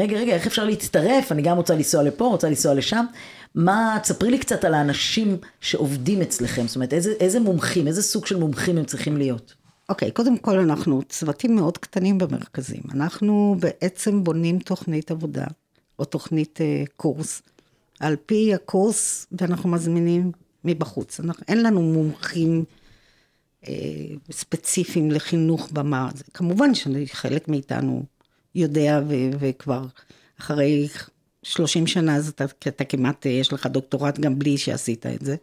רגע, 0.00 0.16
רגע, 0.16 0.34
איך 0.34 0.46
אפשר 0.46 0.64
להצטרף? 0.64 1.32
אני 1.32 1.42
גם 1.42 1.56
רוצה 1.56 1.74
לנסוע 1.74 2.02
לפה, 2.02 2.24
רוצה 2.24 2.48
לנסוע 2.48 2.74
לשם. 2.74 3.04
מה, 3.54 3.98
תספרי 4.02 4.30
לי 4.30 4.38
קצת 4.38 4.64
על 4.64 4.74
האנשים 4.74 5.36
שעובדים 5.60 6.22
אצלכם, 6.22 6.66
זאת 6.66 6.76
אומרת, 6.76 6.92
איזה, 6.92 7.12
איזה 7.20 7.40
מומחים, 7.40 7.86
איזה 7.86 8.02
סוג 8.02 8.26
של 8.26 8.36
מומחים 8.36 8.78
הם 8.78 8.84
צריכים 8.84 9.16
להיות? 9.16 9.54
אוקיי, 9.88 10.10
קודם 10.10 10.38
כל 10.38 10.58
אנחנו 10.58 11.02
צוותים 11.08 11.56
מאוד 11.56 11.78
קטנים 11.78 12.18
במרכזים. 12.18 12.82
אנחנו 12.94 13.56
בעצם 13.58 14.24
בונים 14.24 14.58
תוכנית 14.58 15.10
עבודה, 15.10 15.46
או 15.98 16.04
תוכנית 16.04 16.58
קורס, 16.96 17.42
על 18.00 18.16
פי 18.26 18.54
הקורס, 18.54 19.26
ואנחנו 19.32 19.68
מזמינים 19.68 20.32
מבחוץ. 20.66 21.20
אנחנו, 21.20 21.44
אין 21.48 21.62
לנו 21.62 21.82
מומחים 21.82 22.64
אה, 23.68 23.72
ספציפיים 24.30 25.10
לחינוך 25.10 25.70
במה. 25.72 26.08
זה, 26.14 26.24
כמובן 26.34 26.70
שחלק 26.74 27.48
מאיתנו 27.48 28.04
יודע, 28.54 29.00
ו, 29.08 29.14
וכבר 29.38 29.86
אחרי 30.40 30.88
30 31.42 31.86
שנה, 31.86 32.16
אז 32.16 32.28
אתה, 32.28 32.44
אתה 32.44 32.84
כמעט, 32.84 33.26
אה, 33.26 33.30
יש 33.30 33.52
לך 33.52 33.66
דוקטורט 33.66 34.18
גם 34.18 34.38
בלי 34.38 34.58
שעשית 34.58 35.06
את 35.06 35.24
זה. 35.24 35.36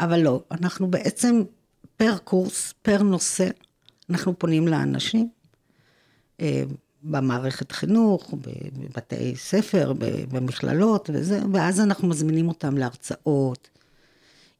אבל 0.00 0.20
לא, 0.20 0.42
אנחנו 0.50 0.90
בעצם 0.90 1.42
פר 1.96 2.18
קורס, 2.18 2.74
פר 2.82 3.02
נושא, 3.02 3.48
אנחנו 4.10 4.38
פונים 4.38 4.68
לאנשים 4.68 5.28
אה, 6.40 6.62
במערכת 7.02 7.72
חינוך, 7.72 8.34
בבתי 8.34 9.36
ספר, 9.36 9.92
במכללות 10.32 11.10
וזה, 11.12 11.40
ואז 11.52 11.80
אנחנו 11.80 12.08
מזמינים 12.08 12.48
אותם 12.48 12.78
להרצאות. 12.78 13.71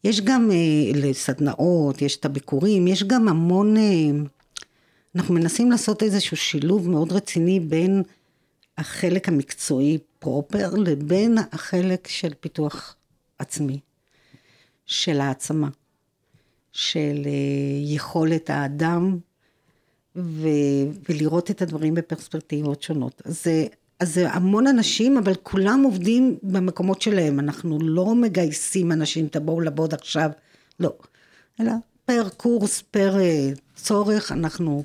יש 0.05 0.21
גם 0.21 0.51
אה, 0.51 0.91
לסדנאות, 0.95 2.03
יש 2.03 2.17
את 2.17 2.25
הביקורים, 2.25 2.87
יש 2.87 3.05
גם 3.05 3.29
המון... 3.29 3.77
אה, 3.77 4.11
אנחנו 5.15 5.35
מנסים 5.35 5.71
לעשות 5.71 6.03
איזשהו 6.03 6.37
שילוב 6.37 6.89
מאוד 6.91 7.13
רציני 7.13 7.61
בין 7.61 8.03
החלק 8.79 9.29
המקצועי 9.29 9.99
פרופר 10.19 10.71
לבין 10.75 11.39
החלק 11.53 12.09
של 12.09 12.33
פיתוח 12.41 12.97
עצמי, 13.39 13.81
של 14.87 15.21
העצמה, 15.21 15.69
של 16.73 17.23
אה, 17.27 17.95
יכולת 17.95 18.51
האדם 18.51 19.19
ו, 20.17 20.49
ולראות 21.09 21.51
את 21.51 21.63
הדברים 21.63 21.95
בפרספקטיבות 21.95 22.83
שונות. 22.83 23.23
אז 23.25 23.47
אז 24.03 24.15
זה 24.15 24.33
המון 24.33 24.67
אנשים, 24.67 25.19
אבל 25.19 25.35
כולם 25.43 25.83
עובדים 25.83 26.37
במקומות 26.43 27.03
שלהם. 27.03 27.41
אנחנו 27.41 27.79
לא 27.83 28.15
מגייסים 28.15 28.93
אנשים, 28.93 29.29
תבואו 29.29 29.61
לעבוד 29.61 29.95
עכשיו, 29.95 30.31
לא. 30.81 30.93
אלא 31.61 31.73
פר 32.05 32.29
קורס, 32.37 32.83
פר 32.91 33.21
אה, 33.21 33.51
צורך, 33.77 34.33
אנחנו 34.33 34.85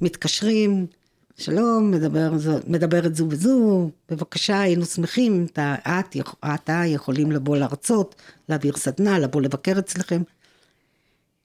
מתקשרים, 0.00 0.86
שלום, 1.38 1.90
מדבר, 1.90 2.32
מדברת 2.66 3.16
זו 3.16 3.26
וזו, 3.30 3.90
בבקשה, 4.10 4.60
היינו 4.60 4.84
שמחים 4.84 5.46
אתה, 5.52 5.74
את, 5.82 6.16
אתה 6.54 6.82
יכולים 6.86 7.32
לבוא 7.32 7.56
להרצות, 7.56 8.14
להעביר 8.48 8.76
סדנה, 8.76 9.18
לבוא 9.18 9.40
לבקר 9.40 9.78
אצלכם. 9.78 10.22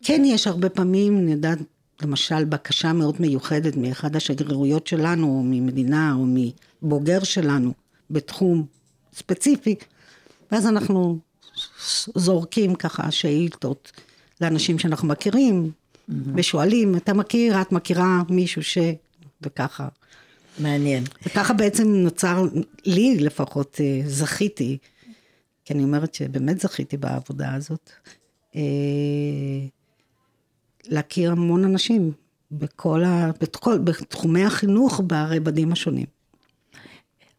כן 0.03 0.21
יש 0.25 0.47
הרבה 0.47 0.69
פעמים, 0.69 1.17
אני 1.17 1.31
יודעת, 1.31 1.59
למשל 2.01 2.45
בקשה 2.45 2.93
מאוד 2.93 3.15
מיוחדת 3.19 3.75
מאחד 3.75 4.15
השגרירויות 4.15 4.87
שלנו, 4.87 5.27
או 5.27 5.43
ממדינה, 5.43 6.13
או 6.13 6.25
מבוגר 6.81 7.23
שלנו, 7.23 7.73
בתחום 8.09 8.65
ספציפי, 9.13 9.75
ואז 10.51 10.67
אנחנו 10.67 11.19
זורקים 12.15 12.75
ככה 12.75 13.11
שאילתות 13.11 13.91
לאנשים 14.41 14.79
שאנחנו 14.79 15.07
מכירים, 15.07 15.71
ושואלים, 16.35 16.95
אתה 16.95 17.13
מכיר, 17.13 17.61
את 17.61 17.71
מכירה 17.71 18.21
מישהו 18.29 18.63
ש... 18.63 18.77
וככה. 19.41 19.87
מעניין. 20.59 21.03
וככה 21.25 21.53
בעצם 21.53 21.87
נוצר, 21.87 22.45
לי 22.85 23.15
לפחות 23.19 23.77
אה, 23.81 24.01
זכיתי, 24.05 24.77
כי 25.65 25.73
אני 25.73 25.83
אומרת 25.83 26.13
שבאמת 26.13 26.59
זכיתי 26.59 26.97
בעבודה 26.97 27.53
הזאת, 27.53 27.91
אה, 28.55 28.61
להכיר 30.87 31.31
המון 31.31 31.63
אנשים 31.63 32.11
בכל 32.51 33.03
ה... 33.03 33.31
בתחומי 33.83 34.43
החינוך 34.43 35.01
ברבדים 35.07 35.71
השונים. 35.71 36.20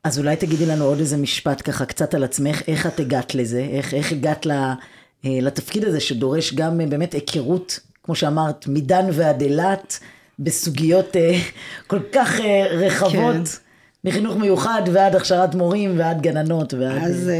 אז 0.05 0.19
אולי 0.19 0.37
תגידי 0.37 0.67
לנו 0.67 0.85
עוד 0.85 0.99
איזה 0.99 1.17
משפט 1.17 1.63
ככה 1.71 1.85
קצת 1.85 2.15
על 2.15 2.25
עצמך, 2.25 2.63
איך 2.69 2.87
את 2.87 3.01
הגעת 3.01 3.35
לזה, 3.35 3.67
איך, 3.73 3.95
איך 3.95 4.13
הגעת 4.13 4.47
ל, 4.47 4.51
אה, 4.51 5.39
לתפקיד 5.43 5.85
הזה 5.85 6.01
שדורש 6.01 6.55
גם 6.55 6.81
אה, 6.81 6.87
באמת 6.87 7.13
היכרות, 7.15 7.81
כמו 8.03 8.15
שאמרת, 8.15 8.67
מדן 8.67 9.07
ועד 9.13 9.43
אילת, 9.43 10.01
בסוגיות 10.39 11.17
אה, 11.17 11.39
כל 11.87 11.99
כך 12.13 12.41
רחבות, 12.71 13.49
כן. 13.49 14.09
מחינוך 14.09 14.37
מיוחד 14.37 14.83
ועד 14.93 15.15
הכשרת 15.15 15.55
מורים 15.55 15.99
ועד 15.99 16.23
גננות 16.23 16.75
ועד... 16.75 17.03
אז 17.03 17.31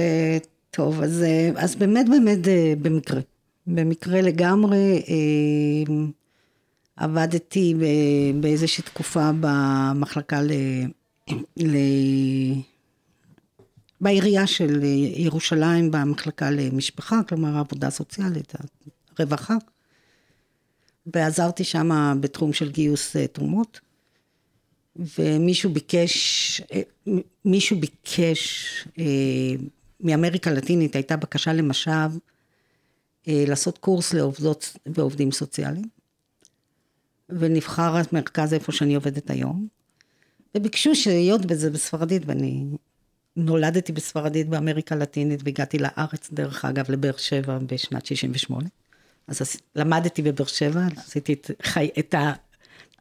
טוב, 0.71 1.03
אז, 1.03 1.25
אז 1.57 1.77
באמת 1.77 2.09
באמת 2.09 2.39
במקרה. 2.83 3.21
במקרה 3.67 4.21
לגמרי 4.21 5.03
עבדתי 6.97 7.75
באיזושהי 8.41 8.85
תקופה 8.85 9.31
במחלקה 9.41 10.43
ל... 10.43 10.51
ל... 11.57 11.77
בעירייה 14.01 14.47
של 14.47 14.83
ירושלים, 15.17 15.91
במחלקה 15.91 16.51
למשפחה, 16.51 17.21
כלומר 17.29 17.57
העבודה 17.57 17.87
הסוציאלית, 17.87 18.53
הרווחה. 19.19 19.55
ועזרתי 21.07 21.65
שם 21.65 22.19
בתחום 22.21 22.53
של 22.53 22.71
גיוס 22.71 23.17
אה, 23.17 23.27
תרומות. 23.27 23.81
ומישהו 24.97 25.73
ביקש, 25.73 26.61
אה, 26.73 26.83
מישהו 27.45 27.81
ביקש 27.81 28.67
אה, 28.99 29.05
מאמריקה 30.01 30.51
הלטינית, 30.51 30.97
הייתה 30.97 31.17
בקשה 31.17 31.53
למשאב 31.53 32.19
לעשות 33.27 33.79
קורס 33.79 34.15
לעובדות 34.15 34.77
ועובדים 34.87 35.33
סוציאליים, 35.33 35.89
ונבחר 37.29 37.97
המרכז 37.97 38.55
איפה 38.55 38.73
שאני 38.73 38.95
עובדת 38.95 39.31
היום, 39.31 39.69
וביקשו 40.57 40.95
שהיות 40.95 41.41
וזה 41.49 41.71
בספרדית, 41.71 42.23
ואני 42.27 42.65
נולדתי 43.37 43.93
בספרדית 43.93 44.49
באמריקה 44.49 44.95
הלטינית, 44.95 45.41
והגעתי 45.45 45.79
לארץ, 45.79 46.29
דרך 46.33 46.65
אגב, 46.65 46.91
לבאר 46.91 47.17
שבע 47.17 47.59
בשנת 47.67 48.07
68. 48.07 48.69
אז 49.29 49.57
למדתי 49.77 50.23
בבאר 50.23 50.47
שבע, 50.47 50.81
עשיתי 50.97 51.33
את, 51.33 51.51
חי, 51.63 51.89
את, 51.99 52.15
ה, 52.15 52.33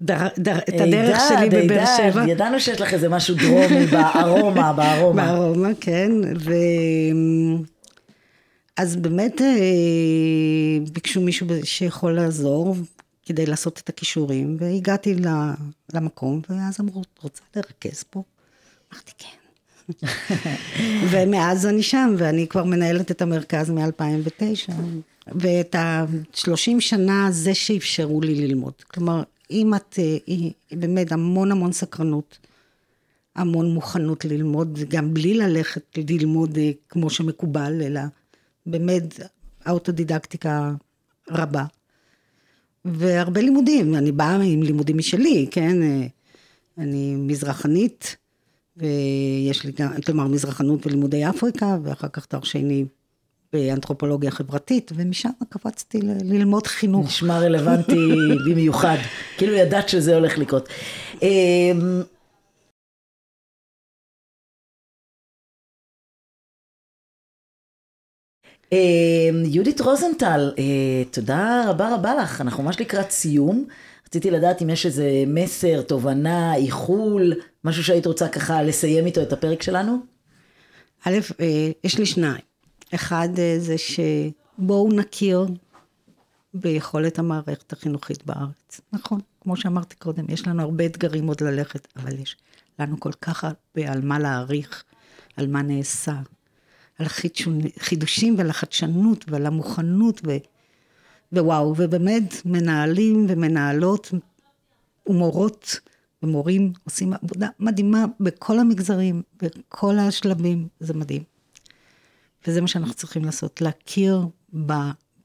דר, 0.01 0.27
דר, 0.37 0.57
את 0.57 0.81
הדרך 0.81 1.19
הידד, 1.29 1.51
שלי 1.51 1.67
בבאר 1.67 1.85
שבע. 1.97 2.27
ידענו 2.27 2.59
שיש 2.59 2.81
לך 2.81 2.93
איזה 2.93 3.09
משהו 3.09 3.35
דרומי 3.35 3.85
בארומה, 3.85 4.73
בארומה. 4.73 5.25
בארומה, 5.25 5.69
כן. 5.81 6.11
ו... 6.39 6.51
אז 8.77 8.95
באמת 8.95 9.41
אה, 9.41 9.47
ביקשו 10.93 11.21
מישהו 11.21 11.47
שיכול 11.63 12.11
לעזור 12.11 12.75
כדי 13.25 13.45
לעשות 13.45 13.79
את 13.83 13.89
הכישורים, 13.89 14.57
והגעתי 14.59 15.15
למקום, 15.93 16.41
ואז 16.49 16.77
אמרו, 16.79 17.01
את 17.01 17.19
רוצה 17.23 17.41
לרכז 17.55 18.03
פה? 18.03 18.23
אמרתי, 18.93 19.11
כן. 19.17 19.27
ומאז 21.11 21.65
אני 21.65 21.83
שם, 21.83 22.15
ואני 22.17 22.47
כבר 22.47 22.63
מנהלת 22.63 23.11
את 23.11 23.21
המרכז 23.21 23.69
מ-2009, 23.69 24.71
ואת 25.27 25.75
ה-30 25.75 26.55
שנה 26.79 27.27
זה 27.31 27.53
שאפשרו 27.53 28.21
לי 28.21 28.47
ללמוד. 28.47 28.73
כלומר, 28.87 29.23
אם 29.51 29.73
את, 29.75 29.95
אה, 29.99 30.17
היא- 30.27 30.51
באמת 30.71 31.11
המון 31.11 31.51
המון 31.51 31.71
סקרנות, 31.71 32.37
המון 33.35 33.73
מוכנות 33.73 34.25
ללמוד, 34.25 34.79
גם 34.89 35.13
בלי 35.13 35.33
ללכת 35.33 35.83
ללמוד 36.09 36.57
אה, 36.57 36.71
כמו 36.89 37.09
שמקובל, 37.09 37.81
אלא 37.81 38.01
באמת 38.65 39.19
אוטודידקטיקה 39.69 40.71
רבה. 41.29 41.63
והרבה 42.85 43.41
לימודים, 43.41 43.95
אני 43.95 44.11
באה 44.11 44.35
עם 44.35 44.63
לימודים 44.63 44.97
משלי, 44.97 45.47
כן? 45.51 45.83
אה, 45.83 46.05
אני 46.77 47.15
מזרחנית, 47.15 48.15
ויש 48.77 49.63
לי 49.63 49.71
גם, 49.79 49.89
כלומר 50.05 50.27
מזרחנות 50.27 50.87
ולימודי 50.87 51.29
אפריקה, 51.29 51.77
ואחר 51.83 52.07
כך 52.07 52.25
תואר 52.25 52.43
שני 52.43 52.85
באנתרופולוגיה 53.53 54.31
חברתית, 54.31 54.91
ומשם 54.95 55.29
קפצתי 55.49 56.01
ל- 56.01 56.33
ללמוד 56.33 56.67
חינוך. 56.67 57.05
נשמע 57.07 57.39
רלוונטי 57.39 58.07
במיוחד, 58.49 58.97
כאילו 59.37 59.53
ידעת 59.53 59.89
שזה 59.89 60.15
הולך 60.15 60.37
לקרות. 60.37 60.69
יהודית 69.45 69.81
רוזנטל, 69.81 70.53
אה, 70.57 71.03
תודה 71.11 71.63
רבה 71.69 71.95
רבה 71.95 72.15
לך, 72.15 72.41
אנחנו 72.41 72.63
ממש 72.63 72.79
לקראת 72.79 73.11
סיום. 73.11 73.65
רציתי 74.07 74.31
לדעת 74.31 74.61
אם 74.61 74.69
יש 74.69 74.85
איזה 74.85 75.23
מסר, 75.27 75.81
תובנה, 75.81 76.55
איחול, 76.55 77.33
משהו 77.63 77.83
שהיית 77.83 78.05
רוצה 78.05 78.27
ככה 78.27 78.63
לסיים 78.63 79.05
איתו 79.05 79.21
את 79.21 79.33
הפרק 79.33 79.61
שלנו? 79.61 79.97
א', 81.05 81.17
אה, 81.39 81.71
יש 81.83 81.97
לי 81.97 82.05
שניים. 82.05 82.41
אחד 82.95 83.29
אה, 83.37 83.55
זה 83.59 83.75
שבואו 83.77 84.89
נכיר 84.93 85.45
ביכולת 86.53 87.19
המערכת 87.19 87.73
החינוכית 87.73 88.25
בארץ. 88.25 88.81
נכון, 88.93 89.19
כמו 89.41 89.55
שאמרתי 89.57 89.95
קודם, 89.95 90.25
יש 90.29 90.47
לנו 90.47 90.61
הרבה 90.61 90.85
אתגרים 90.85 91.27
עוד 91.27 91.41
ללכת, 91.41 91.87
אבל 91.95 92.19
יש 92.19 92.35
לנו 92.79 92.99
כל 92.99 93.11
כך 93.21 93.43
הרבה 93.43 93.91
על 93.91 94.01
מה 94.01 94.19
להעריך, 94.19 94.83
על 95.37 95.47
מה 95.47 95.61
נעשה, 95.61 96.13
על 96.99 97.05
החידושים 97.77 98.37
ועל 98.37 98.49
החדשנות 98.49 99.25
ועל 99.27 99.45
המוכנות, 99.45 100.21
ו... 100.27 100.37
ווואו, 101.33 101.73
ובאמת 101.77 102.45
מנהלים 102.45 103.25
ומנהלות 103.29 104.11
ומורות 105.07 105.79
ומורים 106.23 106.73
עושים 106.83 107.13
עבודה 107.13 107.47
מדהימה 107.59 108.05
בכל 108.19 108.59
המגזרים, 108.59 109.21
בכל 109.41 109.99
השלבים, 109.99 110.67
זה 110.79 110.93
מדהים. 110.93 111.23
וזה 112.47 112.61
מה 112.61 112.67
שאנחנו 112.67 112.93
צריכים 112.93 113.25
לעשות, 113.25 113.61
להכיר 113.61 114.21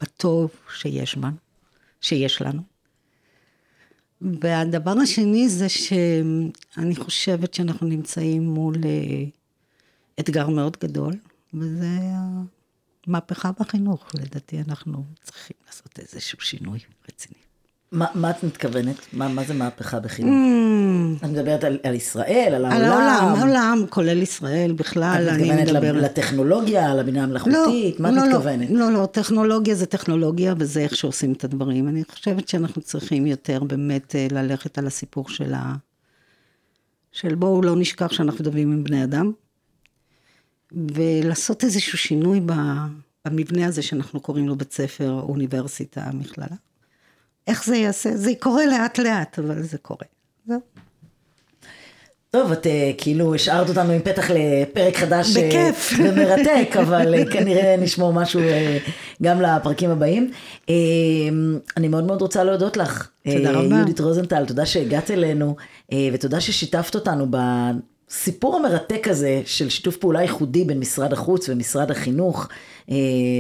בטוב 0.01 0.51
שיש 0.79 1.17
בנו, 1.17 1.37
שיש 2.01 2.43
לנו. 2.43 2.63
והדבר 4.21 4.99
השני 5.03 5.49
זה 5.49 5.69
שאני 5.69 6.97
חושבת 6.97 7.55
שאנחנו 7.55 7.87
נמצאים 7.87 8.49
מול 8.49 8.75
אה, 8.85 9.25
אתגר 10.21 10.49
מאוד 10.49 10.77
גדול, 10.81 11.13
וזה 11.55 11.99
המהפכה 13.07 13.51
בחינוך. 13.61 14.07
לדעתי 14.15 14.63
אנחנו 14.69 15.05
צריכים 15.23 15.57
לעשות 15.67 15.99
איזשהו 15.99 16.41
שינוי 16.41 16.79
רציני. 17.09 17.47
מה, 17.93 18.07
מה 18.15 18.31
את 18.31 18.45
מתכוונת? 18.45 18.97
מה, 19.13 19.29
מה 19.29 19.45
זה 19.45 19.55
מהפכה 19.55 20.01
בחינוך? 20.01 20.33
Mm. 20.33 21.25
את 21.25 21.31
מדברת 21.31 21.65
על, 21.65 21.79
על 21.83 21.95
ישראל, 21.95 22.53
על 22.55 22.65
העולם? 22.65 22.77
על 22.77 22.85
העולם, 22.85 23.39
העולם, 23.39 23.85
כולל 23.91 24.23
ישראל 24.23 24.73
בכלל. 24.73 25.29
את 25.29 25.41
מתכוונת. 25.41 26.03
לטכנולוגיה, 26.03 26.95
לבינה 26.95 27.23
המלאכותית? 27.23 28.01
לא, 28.01 28.03
מה 28.03 28.11
לא, 28.11 28.17
את 28.17 28.23
לא, 28.23 28.29
מתכוונת? 28.29 28.69
לא, 28.71 28.93
לא, 28.93 29.07
טכנולוגיה 29.07 29.75
זה 29.75 29.87
טכנולוגיה 29.87 30.55
וזה 30.59 30.81
איך 30.81 30.97
שעושים 30.97 31.33
את 31.33 31.45
הדברים. 31.45 31.89
אני 31.89 32.05
חושבת 32.05 32.49
שאנחנו 32.49 32.83
צריכים 32.83 33.27
יותר 33.27 33.65
באמת 33.65 34.17
אה, 34.17 34.27
ללכת 34.31 34.79
על 34.79 34.87
הסיפור 34.87 35.29
של 35.29 35.55
ה... 35.55 35.75
של 37.13 37.35
בואו 37.35 37.63
לא 37.63 37.77
נשכח 37.77 38.13
שאנחנו 38.13 38.45
מדברים 38.45 38.73
עם 38.73 38.85
בני 38.85 39.05
אדם, 39.05 39.33
ולעשות 40.73 41.65
איזשהו 41.65 41.99
שינוי 41.99 42.41
במבנה 43.27 43.67
הזה 43.67 43.83
שאנחנו 43.83 44.21
קוראים 44.21 44.49
לו 44.49 44.57
בית 44.57 44.73
ספר, 44.73 45.21
אוניברסיטה, 45.29 46.11
מכללה. 46.15 46.57
איך 47.47 47.65
זה 47.65 47.77
יעשה? 47.77 48.17
זה 48.17 48.33
קורה 48.39 48.67
לאט 48.67 48.99
לאט, 48.99 49.39
אבל 49.39 49.63
זה 49.63 49.79
קורה. 49.79 50.07
זהו. 50.47 50.61
טוב, 52.31 52.53
את 52.53 52.67
אה, 52.67 52.91
כאילו 52.99 53.35
השארת 53.35 53.69
אותנו 53.69 53.93
עם 53.93 54.01
פתח 54.01 54.31
לפרק 54.31 54.97
חדש. 54.97 55.37
אה, 55.37 55.49
בכיף. 55.49 55.93
ומרתק, 56.05 56.77
אבל 56.81 57.15
אה, 57.15 57.31
כנראה 57.31 57.77
נשמור 57.77 58.13
משהו 58.13 58.41
גם 59.23 59.41
לפרקים 59.43 59.91
הבאים. 59.91 60.31
אני 61.77 61.89
מאוד 61.89 62.05
מאוד 62.05 62.23
רוצה 62.23 62.45
להודות 62.45 62.77
לך. 62.77 63.09
תודה 63.33 63.51
רבה. 63.51 63.77
יהודית 63.77 64.01
רוזנטל, 64.01 64.45
תודה 64.47 64.67
שהגעת 64.67 65.11
אלינו, 65.11 65.57
ותודה 66.13 66.41
ששיתפת 66.41 66.95
אותנו 66.95 67.27
בסיפור 68.09 68.57
המרתק 68.57 69.09
הזה 69.09 69.43
של 69.45 69.69
שיתוף 69.69 69.97
פעולה 69.97 70.23
ייחודי 70.23 70.65
בין 70.65 70.81
משרד 70.81 71.13
החוץ 71.13 71.49
ומשרד 71.49 71.91
החינוך. 71.91 72.49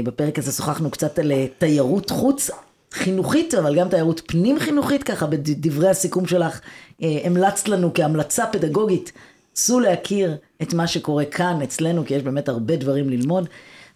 בפרק 0.05 0.39
הזה 0.39 0.53
שוחחנו 0.53 0.91
קצת 0.91 1.19
על 1.19 1.33
תיירות 1.59 2.11
חוץ. 2.11 2.51
חינוכית, 2.93 3.55
אבל 3.55 3.79
גם 3.79 3.89
תיירות 3.89 4.23
פנים 4.27 4.59
חינוכית, 4.59 5.03
ככה 5.03 5.27
בדברי 5.27 5.89
הסיכום 5.89 6.27
שלך, 6.27 6.61
אה, 7.03 7.19
המלצת 7.25 7.69
לנו 7.69 7.91
כהמלצה 7.95 8.47
פדגוגית, 8.47 9.13
צאו 9.53 9.81
להכיר 9.81 10.37
את 10.63 10.75
מה 10.75 10.87
שקורה 10.87 11.25
כאן 11.25 11.63
אצלנו, 11.63 12.05
כי 12.05 12.15
יש 12.15 12.23
באמת 12.23 12.49
הרבה 12.49 12.77
דברים 12.77 13.09
ללמוד. 13.09 13.49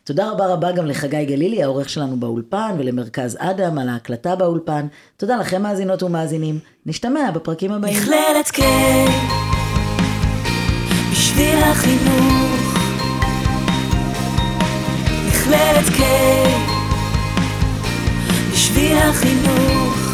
תודה 0.04 0.30
רבה 0.30 0.46
רבה 0.46 0.72
גם 0.72 0.86
לחגי 0.86 1.24
גלילי, 1.24 1.62
העורך 1.62 1.88
שלנו 1.88 2.16
באולפן, 2.16 2.74
ולמרכז 2.78 3.36
אדם 3.40 3.78
על 3.78 3.88
ההקלטה 3.88 4.36
באולפן. 4.36 4.86
תודה 5.16 5.36
לכם 5.36 5.62
מאזינות 5.62 6.02
ומאזינים. 6.02 6.58
נשתמע 6.86 7.30
בפרקים 7.30 7.72
הבאים. 7.72 7.96
ממלכתי 11.40 11.58
כן, 11.58 11.70
החינוך, 11.70 12.60
מכללת 15.26 15.86
K, 15.86 16.00
בשביל 18.52 18.96
החינוך. 18.98 20.10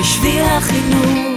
בשביל 0.00 0.42
החינוך. 0.42 1.29